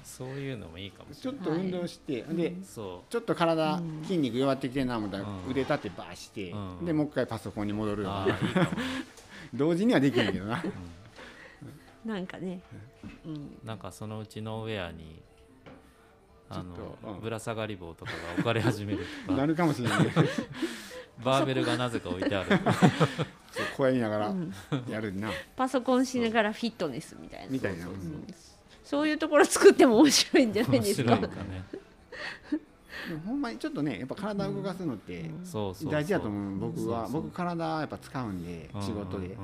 [0.03, 5.51] そういうのもいいかもしちょれっと運動してでないそちょっと体筋肉弱ってきてんな思ったらうん。
[5.51, 6.85] 腕立ってバーしてうん。
[6.85, 8.53] でもう一回パソコンに戻るうよああいい。
[8.53, 8.65] かも。
[8.65, 8.71] ね
[9.53, 10.63] 同時にはできないけどな。
[12.05, 12.61] なんかね、
[13.25, 15.21] うん、なんかそのうちのウェアに
[16.49, 17.13] あちょっとうん。
[17.15, 19.37] のぶら下がり棒とかが置かれ始めるとか。
[19.39, 20.07] なるかもしれない。
[21.23, 22.49] バーベルがなぜか置いてある。
[23.51, 24.33] そうこうやりながら
[24.89, 25.31] やるな。
[25.55, 27.47] パソコンしながらフィットネスみたいな。
[27.49, 27.87] みたいな。
[28.83, 31.15] そういうところ作っても面白いんじゃない面ですか。
[31.15, 31.63] 白いかね。
[33.09, 35.29] でもほんまにちょっとねやっぱ体を動かすのって
[35.89, 36.71] 大事だと思う。
[36.71, 39.37] 僕は僕体やっぱ使うんでうん仕事で。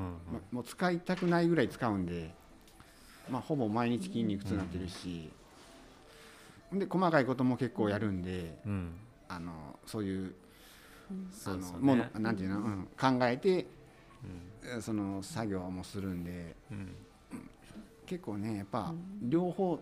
[0.52, 2.34] もう使いたくないぐらい使うんで
[3.30, 5.30] まあほぼ毎日筋肉痛になってるし
[6.72, 8.92] で細かいことも結構やるんでうん。
[9.28, 10.34] あのそういうう
[11.46, 13.66] のものねなんていうの、うん、考えて
[14.76, 16.94] えその作業もするんでうん。
[18.06, 18.92] 結構ねやっぱ
[19.22, 19.80] 両方、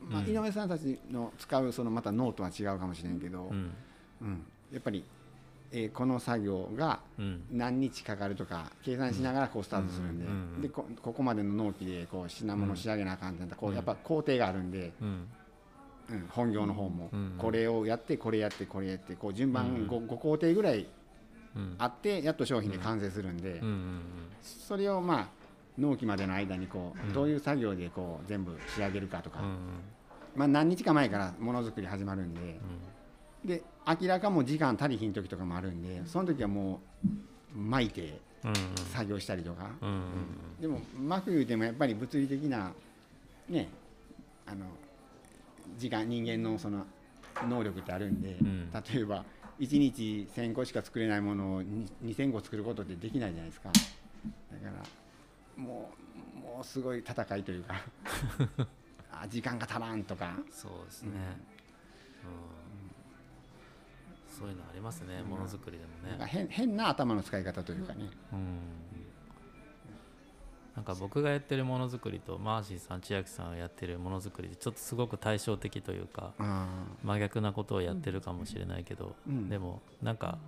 [0.00, 0.28] まあ、うん。
[0.28, 3.70] 井上さんたちの使うそのまたノートは違うかもしれんけど、うん。
[4.20, 4.46] うん。
[4.72, 5.04] やっぱり、
[5.72, 7.42] えーこの作業がうん。
[7.50, 10.18] 何日かかるとか計算しながらこうスタートするん
[10.60, 13.76] で,、でこここまでの納期でこう品物仕上げなあかんってこううん。
[13.76, 14.92] やっぱ工程があるんで、
[16.30, 17.34] 本業の方もうん。
[17.38, 19.54] これをやってこれやってこれやってこう順うん。
[19.54, 20.86] 番 5, 5工程ぐらい
[21.56, 21.74] うん。
[21.78, 23.60] あってやっと商品で完成するんで、
[24.42, 25.28] それをまあ
[25.78, 29.56] 納期までの間にこうどういう作業でこう全部仕上げるかとか、うん
[30.36, 32.58] まあ、何日か前からものづくり始まるんで
[33.44, 36.80] で明らかもう時間足りひん時とかもあるんでその時はも
[37.54, 38.18] う巻いて
[38.92, 39.70] 作業したりとか、
[40.60, 42.72] でも巻く言うてもやっぱり物理的な
[43.48, 43.68] ね
[44.46, 44.66] あの
[45.76, 46.86] 時間人間のその
[47.48, 48.70] 能力ってあるんで、うん。
[48.72, 49.24] 例えば
[49.60, 53.70] 1日1000個しか作れないものをに2000個作ることってできないじゃないですか。
[53.70, 54.76] だか
[55.56, 55.90] らも
[56.36, 57.74] うもうすごい戦いというか
[59.12, 60.38] あ時間が足らんとか。
[60.50, 61.10] そうですね。
[62.24, 62.28] う
[64.32, 64.32] ん。
[64.38, 65.22] そういうのありますね。
[65.22, 66.26] ものづくりでもね。
[66.26, 68.58] 変変な頭の使い方というかね、うん
[70.76, 76.66] なんか僕がやってるものづくりとマーシーさん千秋さんがやってるものづくりでちょっとすごく対照的というかあ
[77.04, 79.48] 真逆なことをやってるかもしれないけど、うん。
[79.50, 80.38] でもなんか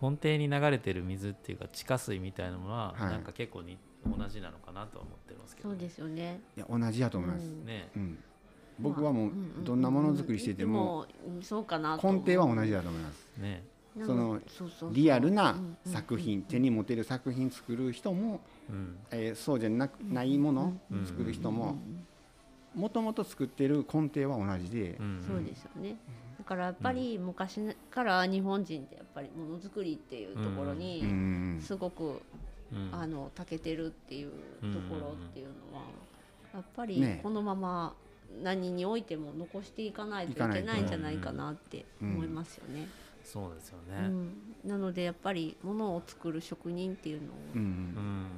[0.00, 3.10] 根底に流れてる水っていうか地下水みたいなものははい。
[3.10, 6.40] なんか結構に同じなのかなとは思ってますけどね、そうですよね。
[6.56, 7.66] ーいや同じやと思います、うん。
[7.66, 7.88] ね。
[7.96, 8.18] うん。
[8.78, 9.30] 僕はもう
[9.64, 13.26] どんなものづくりしててもうんそうかなと根底は同じだと思います。
[13.38, 13.64] ね
[14.04, 14.40] その
[14.90, 18.96] リアルな作品手に持てる作品作る人も、うん。
[19.10, 21.06] えーそうじゃなくないものうん。
[21.06, 21.78] 作る人も
[22.74, 25.24] もともと作ってる根底は同じでう、ん。
[25.26, 25.96] そうですよね。
[26.38, 31.60] だからやっぱり昔から日本人ってやっぱりものづくりっていうところうにん。
[31.62, 32.20] すごく
[32.72, 32.88] うん。
[32.92, 35.84] あの長けてるっていうところっていうのは
[36.52, 37.94] やっぱりねこのまま
[38.42, 42.88] 何においても残していかないといけないんじゃないかなって思いますよね。
[43.26, 44.32] そうですよね、うん、
[44.64, 47.60] なのでやっぱりものを作る職人っていうのをうん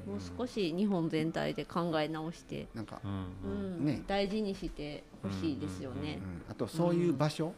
[0.07, 3.01] うんもう少し日本全体で考え直して、なんか、
[3.79, 4.03] ね。
[4.07, 6.19] 大事にしてほしいですよね。
[6.23, 6.27] う。
[6.27, 7.53] んあとそういう場所、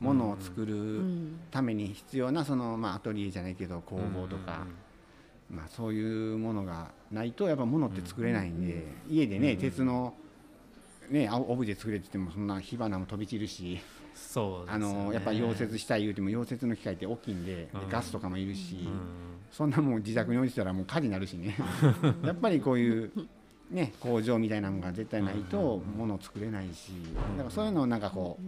[0.00, 1.40] ものを作うるん。
[1.50, 4.66] ために必要なその、まあ、アトリエじゃないけど工房とか、
[5.50, 10.14] まあ、そういうものがないとやっぱ物って作れないんで、家でね、鉄の、
[11.08, 13.80] ね、あオブジェ作れって言ってもそんな火花も飛び散るし、
[14.14, 17.88] そうですよあねのやっぱ溶接したい言うても溶接の機械って大きいんででうん。
[17.88, 18.90] ガスとかもいるし、うん。
[19.50, 21.56] そんなもん自宅に置いてたらもう火事になるしね。
[22.24, 23.10] やっぱりこういう、
[23.70, 26.92] ね、工場みたいなのが絶対ないと物を作れないし
[27.36, 28.38] だからそういうのをなんかこ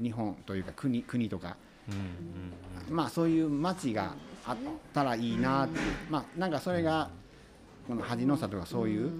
[0.00, 1.56] う日本というか国国とか
[2.90, 4.14] まあそういう街が
[4.46, 4.56] あっ
[4.92, 5.78] たらいいなって
[6.10, 7.10] まあなんかそれが
[7.86, 9.10] この恥の差とかそういう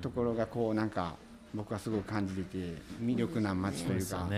[0.00, 1.16] ところがこうなんか
[1.54, 4.28] 僕はすごく感じてて魅力な街というか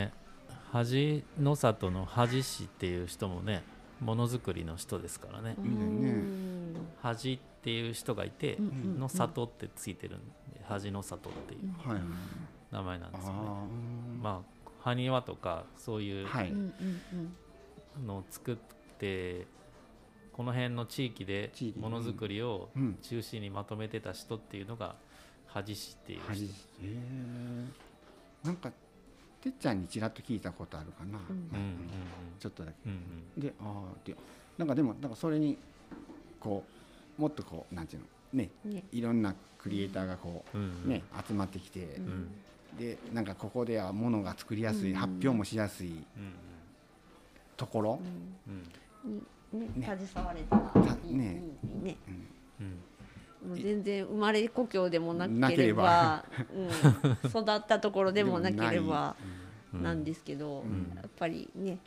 [0.73, 3.63] 恥の里の恥氏っていう人もね
[4.01, 5.57] ものづくりの人ですからね。
[7.03, 8.67] 恥っていう人がいてうん。
[8.67, 10.33] うんの里ってついてるんで
[10.65, 12.05] 恥の里っていうはいはい。
[12.71, 13.39] 名前なんですよね。
[13.39, 14.23] あー。
[14.23, 16.27] まあ埴輪とかそういう
[18.07, 18.57] のを作っ
[18.99, 19.47] て
[20.33, 22.99] この辺の地域でものづくりをうん。
[23.03, 24.95] 中心にまとめてた人っていうのが
[25.47, 26.49] 恥氏っていう人。
[28.45, 28.73] なんか
[29.43, 31.37] てっちゃんにちらっと聞いたことあるかな、うん。
[31.37, 31.77] うんうん
[32.39, 32.77] ちょっとだけ。
[32.87, 32.93] うん
[33.37, 33.43] うん。
[33.43, 34.15] でああで
[34.59, 35.57] なんかでもなんかそれに
[36.39, 36.65] こ
[37.19, 38.07] うもっとこうなんていうの？
[38.43, 38.51] ね。
[38.65, 38.85] ね。
[38.93, 40.85] いろんなクリエイターがこうんうん。
[40.87, 42.05] うね集まってきて、うん。
[42.05, 42.29] うん
[42.79, 44.97] でなんかここではものが作りやすい、うん。
[44.97, 46.05] 発表もしやすいうん
[47.57, 47.99] ところ、
[48.47, 49.13] うん。
[49.13, 49.23] に
[49.53, 49.99] ねね。
[50.07, 51.43] 携われたらたいいね。
[51.65, 51.97] いいね。
[52.61, 52.79] うん
[53.55, 56.25] 全然生まれ故郷でもなけれれば。
[56.55, 59.17] うん、育ったところでもなければ
[59.73, 59.83] うん。
[59.83, 60.93] なんですけど、ん。
[60.97, 61.79] やっぱりね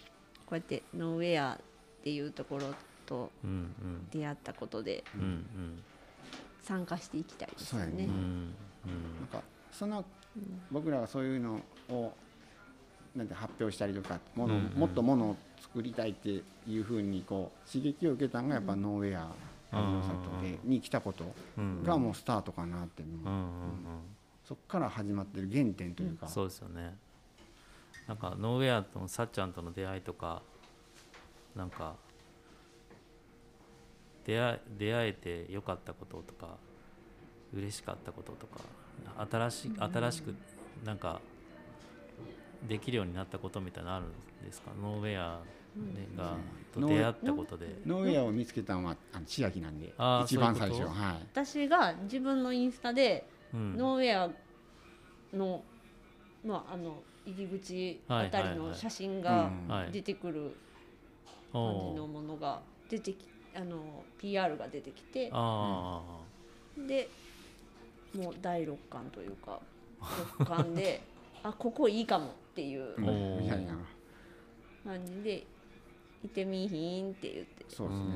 [0.45, 1.57] こうやってノーウェアっ
[2.03, 2.73] ていうところ
[3.05, 5.83] とうんうん出会ったことでうんうん。
[6.61, 8.07] 参加していきたいですよね。
[8.07, 10.03] なんかその
[10.71, 12.13] 僕らはそういうのを
[13.15, 14.79] なんて発表したりとかもの、うんうん。
[14.79, 19.27] もっとものを作りたいっていうふうにこう刺激を受けたのがやっぱノーウェア
[19.73, 21.83] うんの里でに来たことうん。
[21.83, 23.07] がもうスタートかなっていう。
[23.17, 23.45] うんうんうん。
[24.45, 26.95] そこから始まってる原点というか、そうですよね。
[28.07, 30.41] なんかノーウェアとのさっちゃんとの出会いとか
[31.55, 31.95] なんか
[34.25, 36.57] 出会出会えてよかったこととか
[37.53, 38.59] 嬉しかったこととか
[39.31, 40.35] 新し新しく
[40.83, 41.21] なんか
[42.67, 44.71] できるようになったことみたいなのあるんですか？
[44.81, 45.39] ノーウェア、
[45.75, 46.37] ねが
[46.73, 47.81] と出会ったことで。
[47.85, 49.93] ノーウェアを見つけたのはあの千秋なんで
[50.23, 51.13] 一番最初は。
[51.13, 53.77] い私が自分のインスタでうん。
[53.77, 54.31] ノーウェ
[55.33, 55.63] アの,、
[56.45, 59.51] まあ、あの入り口あたりの写真が
[59.91, 60.55] 出てくる
[61.51, 65.29] 感じのものが出てきあの PR が出てきて。
[65.31, 66.01] あ
[66.77, 67.07] で
[68.15, 69.59] もう第六感というか
[70.39, 71.01] 六感で
[71.43, 72.95] あここいいかもっていう
[74.83, 75.45] 感じで
[76.23, 77.65] 「いてみいひん」って言って。
[77.67, 78.07] そうですね、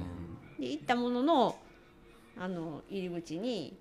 [0.59, 1.55] で行ったものの
[2.39, 3.75] あの入り口に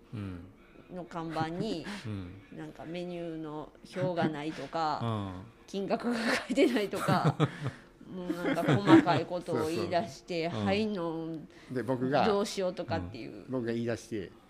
[0.92, 2.58] の看板に うん。
[2.58, 5.44] なんかメニューの表がないと うかん。
[5.66, 7.34] 金額が書いてないとか
[8.08, 10.66] もうなんか細かいことを言い出して「そうそう。
[10.66, 11.38] はいの
[11.72, 13.44] で僕がどうしよう」とかっていう。
[13.48, 14.30] 僕が言い出して「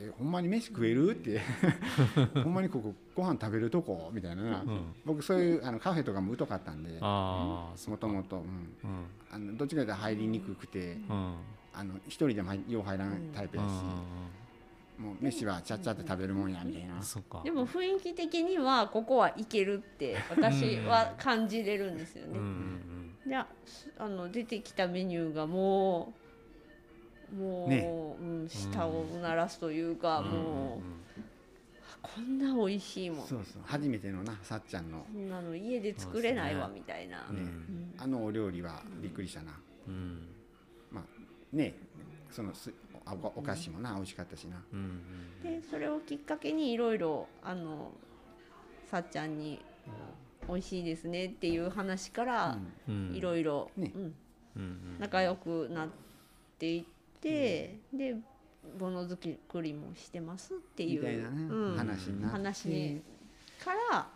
[0.00, 1.40] えほんまに飯食える?」って
[2.42, 4.94] 「ほんまにここご飯食べるとこ?」みたいな、うん。
[5.04, 6.98] 僕そういうあのカフェとかも疎かったんで。
[7.00, 8.42] もともと
[9.56, 11.34] どっちかというと入りにくくてうん。
[11.74, 13.66] あの一人でも入よう入らないタイプやし、
[15.00, 17.40] もう飯はちゃっちゃって食べるもんやみたいな、そっか。
[17.44, 22.38] でも雰囲気的にはここはいけるって 私は感じれるんですよね。
[22.38, 22.88] うんうん
[23.28, 26.27] であすあの出てきたメニューがもう
[27.36, 27.86] もう、ね。
[28.20, 30.30] うん、舌をうならすというか、うん。
[30.30, 31.20] もう、
[31.92, 33.26] あこんな美味しいもん。
[33.26, 33.62] そうそう。
[33.64, 35.00] 初めてのなさっちゃんの。
[35.12, 37.26] こんなの家で作れないわそうみたいな。
[37.28, 37.42] うんね。
[37.42, 37.94] うん。
[37.98, 39.52] あのお料理はびっくりしたな、
[39.86, 40.28] うん。
[40.90, 41.74] まあね。
[42.30, 42.72] そのす
[43.06, 45.02] おおお菓子もな美味しかったしな、うん。
[45.44, 45.60] うん。
[45.60, 47.92] でそれをきっかけにいろいろあの
[48.90, 49.58] さっちゃんに
[50.46, 53.14] 「美味しいですね」っていう話からうん。
[53.14, 53.92] いろいろね。
[53.94, 54.02] うん。
[54.02, 54.12] うん
[54.56, 54.96] うん。
[54.98, 55.88] 仲良くなっ
[56.58, 57.78] ていって、で
[58.78, 61.76] ものづくりもしてますっていうみたいなね、うん。
[61.76, 63.02] 話話に
[63.64, 64.08] から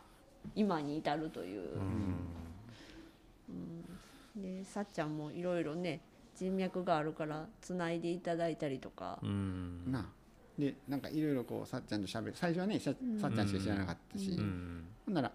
[0.55, 1.70] 今に至るという、
[4.36, 6.00] でさっちゃんもいろいろね
[6.36, 9.18] 人脈があるからつないでいただいたりとか。
[9.22, 9.90] う、ん。
[9.90, 10.07] な
[10.59, 12.36] でなんかいろいろこうさっちゃんとしゃべる。
[12.36, 14.84] 最初はねささっちゃんしか知らなかったし、うん。
[15.07, 15.32] ほんなら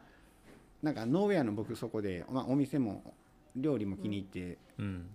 [0.83, 3.15] なんかノーウェアの僕そこで、まあ、お店も
[3.55, 5.09] 料理も気に入って、うん。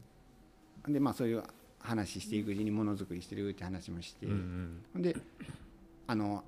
[0.89, 1.43] でまあそういう
[1.83, 5.03] 話していくうちにものづくりしてるって話もして、うんほん。
[5.03, 5.17] で
[6.07, 6.45] あの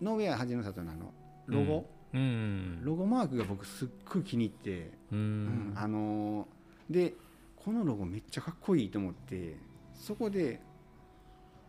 [0.00, 1.12] ノーウェア恥の里のあの。
[1.46, 2.80] ロゴ、うん。
[2.84, 6.46] ロゴマークが僕すっごい気に入って、ううんんあの
[6.88, 7.14] で
[7.56, 9.56] このロゴめっちゃかっこいいと思って
[9.94, 10.60] そこで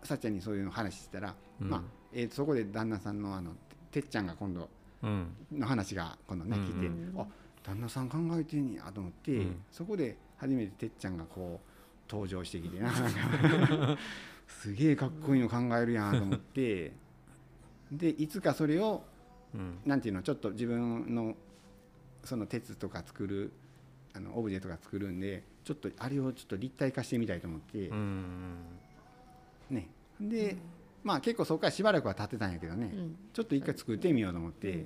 [0.03, 1.69] さっちゃんにそういうの話したら、うん。
[1.69, 1.83] まあ
[2.13, 3.51] えーとそこで旦那さんのあの
[3.89, 4.69] てっちゃんが今度
[5.01, 5.27] うん。
[5.51, 7.25] の話が今度ねうん聞いて、うんあ
[7.63, 9.61] 旦那さん考えてんねやと思って、うん。
[9.71, 11.70] そこで初めててっちゃんがこう
[12.11, 12.91] 登場してきてな
[14.47, 16.91] すげえかっこいいの考えるやんと思って。
[17.91, 19.03] でいつかそれを
[19.53, 19.79] うん。
[19.85, 21.35] なんていうのちょっと自分の
[22.23, 23.51] その鉄とか作る
[24.13, 28.55] あのオブジェとか作るんでちょっとあれをちょっと立体化してみたいと思って、うん
[29.69, 29.89] ね。
[30.19, 30.57] で
[31.03, 33.15] まあ結構そこからしばらくは経ってたんやけどね、うん。
[33.33, 34.85] ちょっと一回作ってみようと思って、で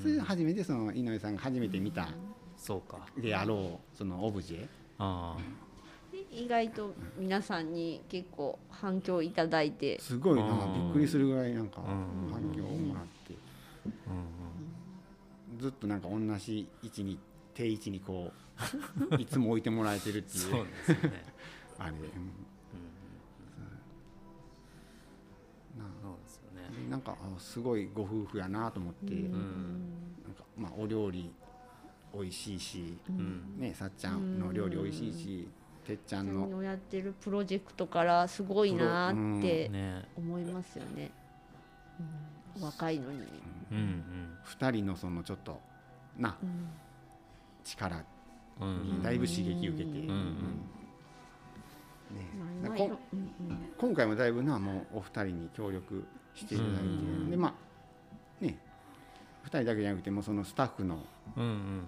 [0.00, 2.08] それで初めてその井上さんが初めて見た
[2.56, 3.06] そうか。
[3.18, 4.68] であろうそのオブジェ
[6.32, 10.00] 意外と皆さんに結構反響いただいて。
[10.00, 10.84] すごいなうん。
[10.84, 12.32] びっくりするぐらいなんかうん。
[12.32, 13.34] 反響をもらって。
[15.58, 17.18] ずっとなんか同じ位置に
[17.54, 18.32] 定位置にこ
[19.10, 20.44] う いつも置いてもらえてるっていう。
[20.44, 21.24] そうですよね。
[21.78, 22.00] あれ、うん。
[25.78, 26.12] なそう。
[26.22, 26.84] ですよね。
[26.84, 29.92] でなんかあすごいご夫婦やなと思って、うん。
[30.24, 31.32] なんかまあお料理
[32.14, 33.58] 美味しいし、うん。
[33.58, 35.48] ねさっちゃんの料理美味しいし、
[35.86, 36.46] てっちゃんの。
[36.46, 40.08] のやってるプロジェクトからすごいなーってね。
[40.16, 41.10] 思いますよね、
[42.56, 42.62] うん。
[42.62, 43.18] 若いのに、
[43.72, 44.38] うんうん。
[44.44, 45.60] 2人のそのちょっと
[46.16, 46.68] なうん。
[47.64, 48.04] 力
[48.60, 48.96] うんうん。
[48.98, 50.06] にだいぶ刺激受けて、
[53.78, 56.04] 今回もだいぶなもうお二人に協力
[56.34, 58.58] していただいて、うんでまあね。
[59.44, 60.98] 2人だけじゃなくてもうそのスタッフの、
[61.36, 61.84] うんうん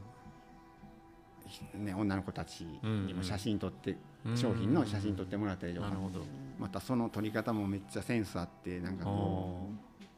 [1.75, 4.37] ね、女の子たちにも写真撮って、うん。
[4.37, 6.21] 商品の写真撮ってもらったりとか、なるほど。
[6.59, 9.71] またその撮り方もめっちゃセンスあってなんかこお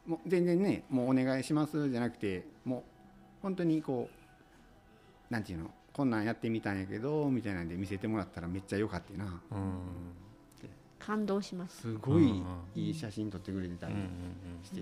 [0.07, 2.83] うもう全然ねもうお願いしますじゃなくてもう
[3.41, 4.09] 本当にこ
[5.29, 9.25] うなんていうのこんなんやってみたんやけどみたいなんで見せてもらったらめっちゃ良かったな。
[9.25, 9.71] ーうん。
[10.99, 11.81] 感動します。
[11.81, 12.23] すごい。
[12.23, 12.29] うん。
[12.29, 14.07] うんいい写真撮ってくれてたりうんうん
[14.63, 14.81] して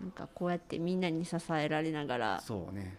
[0.00, 2.40] なんかこうやってみんなに支えられながら。
[2.40, 2.98] そうね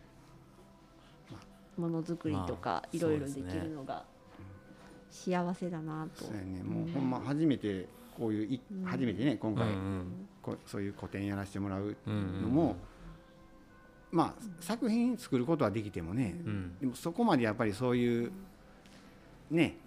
[1.78, 4.05] ものづくりとかまあいろいろできるのが
[5.09, 6.63] 幸せだなとそうやね。
[6.63, 8.86] もうほんま初めてこういういうん。
[8.86, 10.28] 初めてね今うん回うん。
[10.41, 12.76] こうそういう個展やらせてもらううんうんのも
[14.11, 16.78] まあ作品作ることはできてもねうん。
[16.80, 18.32] でもそこまでやっぱりそういう
[19.51, 19.78] ね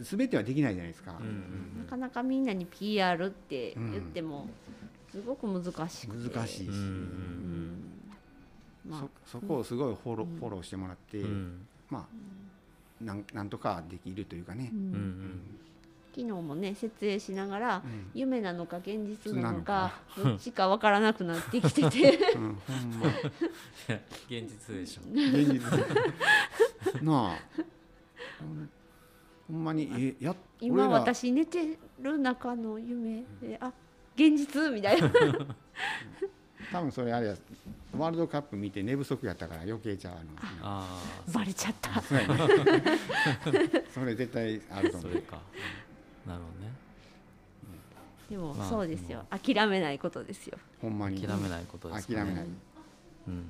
[0.00, 1.16] 全てはできないじゃないですか。
[1.20, 4.48] うんうんなかなかみんなに PR って言っても
[5.10, 6.34] すごく難しくて。
[6.38, 7.84] 難しいし、うんうんうん
[8.88, 11.66] まあそそこをすごいフォロー,、フォローしてもらって、うん。
[11.90, 14.70] まあなんなんとかできるというかね。
[14.72, 14.78] う、ん。
[14.78, 15.40] うんうん。
[16.10, 18.10] 昨日もね設営しながらうん。
[18.14, 22.18] 夢なのか現実なのかなどっちかわからなくなってきてて。
[22.34, 23.06] うん、ほんま。
[24.28, 25.02] 現実でしょ。
[25.12, 25.60] 現実。
[27.02, 27.38] なあ。
[29.48, 33.72] ほんまにえや今私寝てる中の夢であ
[34.14, 35.10] 現実みたいな。
[36.72, 37.36] 多分それあれや
[37.98, 40.14] ワールドカップ見て寝不足やったから余計ちゃう
[40.62, 40.86] あ
[41.26, 42.00] のバレちゃった。
[43.92, 45.12] それ絶対あると思う。
[45.12, 46.72] なるほどね。
[48.30, 49.24] でもまあそうですよ。
[49.30, 50.58] 諦めないことですよ。
[50.80, 51.20] ほんまに。
[51.20, 52.18] 諦めないことですかね。
[52.20, 52.44] 諦めない。
[52.44, 53.42] うんうん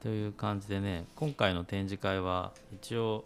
[0.00, 3.24] という感じでね今回の展示会は一応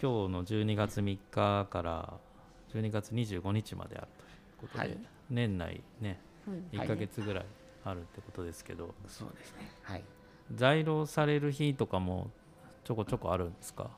[0.00, 2.14] 今日の12月3日から
[2.74, 6.78] 12月25日まであるということで、はい年内ねうん。
[6.78, 7.44] 1ヶ月ぐらい
[7.84, 9.70] あるってことですけど、そうですね。
[9.82, 10.04] はい。
[10.54, 12.30] 在廊される日とかも
[12.84, 13.90] ちょこちょこあるんですか？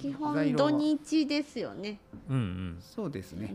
[0.00, 1.98] 基本土日ですよね。
[2.28, 2.78] うんうん。
[2.80, 3.54] そうですね、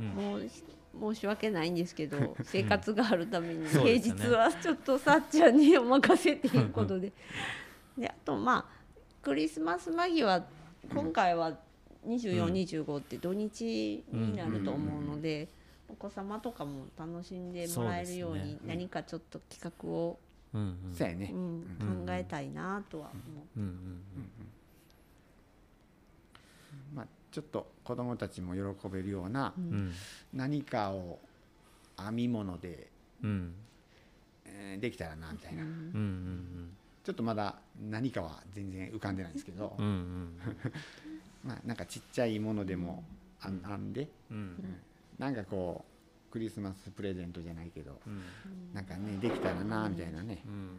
[0.00, 0.06] うん。
[0.06, 3.68] もう申し訳ないんですけど生活があるために。
[3.68, 7.12] 平日はちょっとさっちゃんにお任せっていうことで。
[7.98, 8.84] であとまあ
[9.22, 10.44] クリスマス間際
[10.92, 11.56] 今回は
[12.06, 15.48] 2425って土日になると思うので
[15.94, 20.18] お子様とかも楽しんでもらえるように何かちょっと企画を、
[20.52, 20.94] うんうん。
[20.94, 23.20] そうやね、うん、考えたいなとは思
[23.56, 23.60] う。
[23.60, 24.02] うんうん
[26.94, 29.64] まあ、ちょっと子どもたちも喜べるようなうん。
[29.64, 29.92] うん
[30.32, 31.20] 何かを
[31.96, 32.88] 編み物で、
[33.22, 33.54] うん。
[34.44, 36.68] えーできたらなみたいな、うんうん
[37.04, 37.56] ちょっとまだ
[37.90, 40.38] 何かは全然浮かんでないんですけど、うんうん
[41.44, 43.04] まあなんかちっちゃいものでも
[43.40, 44.08] 編編んで。
[44.30, 44.36] うん。
[44.36, 44.76] うん
[45.18, 45.84] なんかこ
[46.28, 48.22] うクリスマスプレゼントじゃないけどうん。
[48.74, 50.42] なんかねできたらなみたいなね。
[50.46, 50.52] う、ん。
[50.52, 50.78] うん。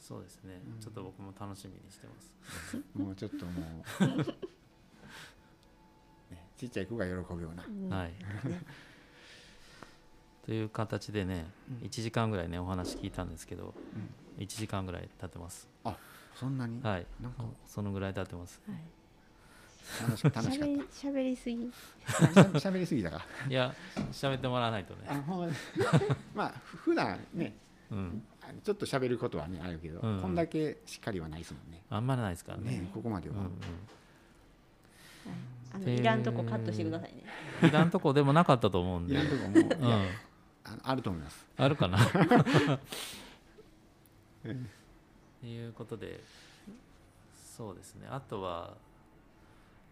[0.00, 0.62] そうですね。
[0.80, 2.32] ちょっと僕も楽しみにしてます。
[2.98, 4.04] もうちょっともう、
[6.32, 8.14] ね、ちっちゃい子が喜ぶような、はい。
[10.46, 11.44] という形でね、
[11.82, 13.74] 1時間ぐらいね、お話聞いたんですけど、
[14.38, 15.68] 1時間ぐらい経ってます。
[16.34, 16.80] そんなに？
[16.80, 17.06] はい。
[17.20, 17.44] なんか。
[17.66, 18.62] そのぐらい経ってます。
[20.02, 21.70] 楽し楽しかっ喋り 喋りすぎ
[22.52, 23.74] たしゃべりすぎたかいや、
[24.12, 25.06] 喋ってもらわないとね。
[25.08, 25.50] あほん
[26.34, 27.56] ま あふ普段ね
[27.90, 28.22] うん。
[28.62, 32.70] ちょっと喋ることはねあるけど、うんこんだけしっかりはないですもんねあんまりないですからね。
[32.78, 33.52] ねここまでは、うんうん。
[35.74, 37.24] あのいらんとこカットしてくださいね。
[37.68, 39.14] いらんとこでもなかったと思うんで。
[39.14, 40.06] いらんとこもいうん。
[40.82, 41.98] あると思いますあるかな。
[41.98, 42.18] と
[45.46, 46.20] いうことで、
[47.56, 48.76] そうですねあとは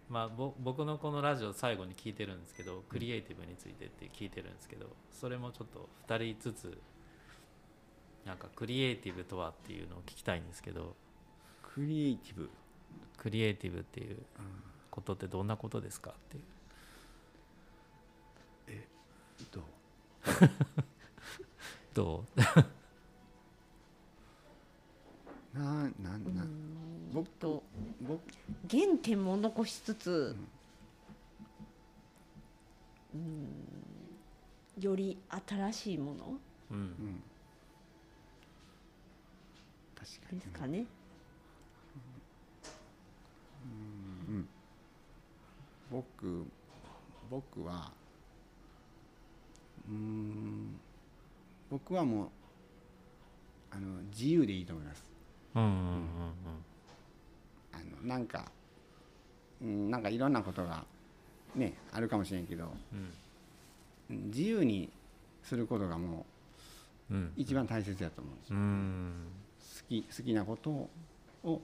[0.09, 6.79] まあぼ僕のこのラジオ最後に聞いてるんですけどクリエイティブについてって聞いてるんですけどそれもちょっと2人ずつ
[8.25, 10.95] なんかクリエイティブとはっていうのを聞きたいんですけど
[11.63, 12.51] クリエイティブ？
[13.19, 14.17] クリエイティブっていう
[14.91, 16.43] ことってどんなことですかっていう。
[19.53, 19.65] どう？
[21.95, 22.41] どう？
[25.59, 25.63] な
[26.01, 26.47] なんな
[27.25, 27.63] と。
[28.01, 28.21] 僕。
[28.71, 30.37] 原点も残しつつ、
[33.15, 33.49] うん、
[34.83, 36.39] より新しいもの？
[36.71, 36.77] うん。
[36.79, 37.23] うん
[39.95, 40.85] 確かにですかね。
[44.29, 44.49] うん。
[45.91, 46.45] 僕
[47.31, 47.93] 僕は
[49.89, 50.79] うーん
[51.71, 52.29] 僕はもう
[53.71, 55.05] あの自由でいいと思います。
[55.55, 56.03] うんうんうんあの
[58.03, 58.51] なんか、
[59.63, 60.85] うん、なんかいろんなことが
[61.55, 62.99] ねあるかもしれんけどうん。
[62.99, 63.11] うん
[64.29, 64.89] 自由に
[65.43, 66.25] することがも
[67.11, 67.25] うん。
[67.25, 68.57] う一番大切だと思うんですよ。
[68.57, 69.13] うん。
[69.59, 70.71] 好き好きなこと
[71.43, 71.61] を、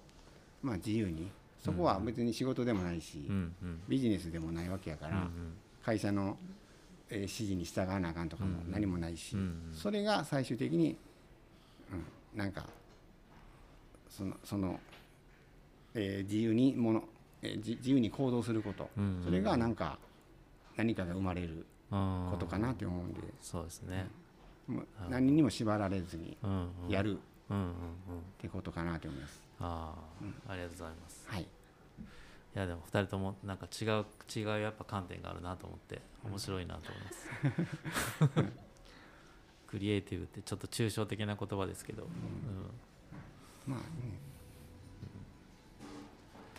[0.62, 1.30] まあ、自由に。
[1.64, 3.83] そこは別に仕事でもないし、うんうん。
[3.89, 5.55] ビジネスでもないわけやから、うん
[5.85, 6.37] 会社の、
[7.11, 9.74] えー指示に従わなあかんとかも何もないし、うんうん。
[9.74, 10.97] それが最終的に、
[11.93, 12.66] うん、なんか
[14.09, 14.78] そのその、
[15.95, 17.05] えー自由にもの、
[17.43, 19.99] えーじ自由に行動すること、うんうんそれがなんか
[20.76, 24.09] 何かが生まれるうんことかなって思うんで、そうですね。
[24.66, 26.90] もう何にも縛られずにうんうん。
[26.90, 27.14] やる。
[27.14, 27.20] っ
[27.51, 27.72] うんうんうん。
[28.38, 29.43] てことかなと思います。
[29.61, 29.95] あ
[30.49, 31.24] あ、ありがとうございます。
[31.28, 31.47] はい、い
[32.55, 38.53] やでも2人ともなんか違う違うやっぱ観点があるなと思って面白いなと思います。
[39.68, 42.11] クリエイティブってちょっと抽象的な言葉ですけど、うん。
[43.72, 43.84] まあね、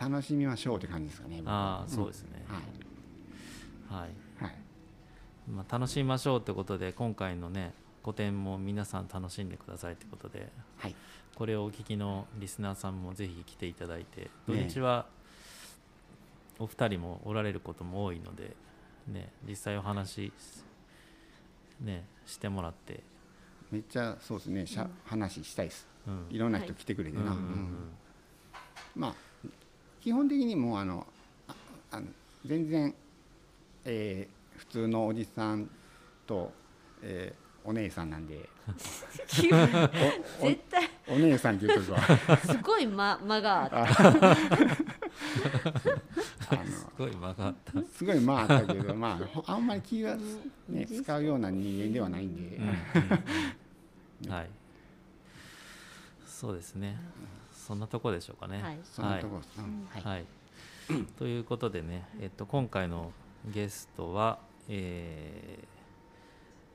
[0.00, 1.42] 楽しみましょうって感じですかね。
[1.46, 2.44] ああそうですね、
[3.88, 4.02] はい。
[4.02, 4.10] はい。
[4.42, 4.56] はい。
[5.50, 10.94] まあ、楽しみましょうってことで今回のね個展も皆さん楽しんでくださいってことではい。
[11.34, 15.06] これをお聞きのリスナーさんもぜひ来ていただいて土日は
[16.58, 18.54] お二人もおられることも多いので、
[19.08, 20.32] ね、実際お話、
[21.80, 23.00] ね、してもらって、
[23.70, 25.88] めっちゃそうですね、しゃ話したいです。
[26.06, 26.26] うん。
[26.30, 27.22] いろんな人来てくれてな。
[27.22, 27.34] うんうん。
[27.34, 27.90] うん。
[28.94, 29.14] まあ
[30.04, 31.06] 基本的にもうあの
[31.48, 31.54] あ
[31.92, 32.06] あの
[32.44, 32.94] 全然、
[33.86, 35.68] えー普通のおじさん
[36.26, 36.52] と、
[37.02, 38.46] えーお姉さんなんで
[39.26, 39.90] 絶対
[41.08, 43.82] お姉さんっていうとこはすごい間間があった。
[44.30, 44.44] あす
[46.98, 47.72] ごい間があった。
[47.72, 50.14] のすごいまああったけど、まあ、ほあんまり気が、
[50.68, 52.60] ね、使うような人間ではないんで、
[54.28, 54.50] はい。
[56.26, 56.98] そうですね。
[57.66, 58.62] そんなとこでしょうかね。
[58.62, 60.24] はいそんなところです、うんはいはい。
[61.18, 63.10] ということでね、えっと、今回の
[63.46, 64.38] ゲストは、
[64.68, 65.74] えー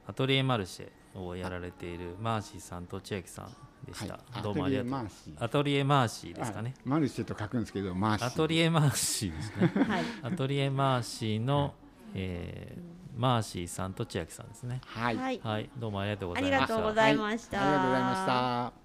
[0.07, 4.13] アトリエマルシェをやられているマーシーさんと千秋さんでした。
[4.31, 4.93] はいどうもありがとう。
[4.95, 6.73] アトリエマーシーアトリエマーシーですかね。
[6.77, 8.27] あマルシェと書くんですけど、マーシー。
[8.27, 9.71] アトリエマーシーですね。
[9.85, 10.03] はい。
[10.23, 11.75] アトリエマーシーの、
[12.15, 14.79] えーマーシーさんと千秋さんですね。
[14.85, 15.17] はい。
[15.17, 15.39] はい。
[15.43, 16.65] はい、どうもありがとうごあざいました。
[16.65, 17.61] りがとうございました。
[17.61, 18.73] ありがとうございました。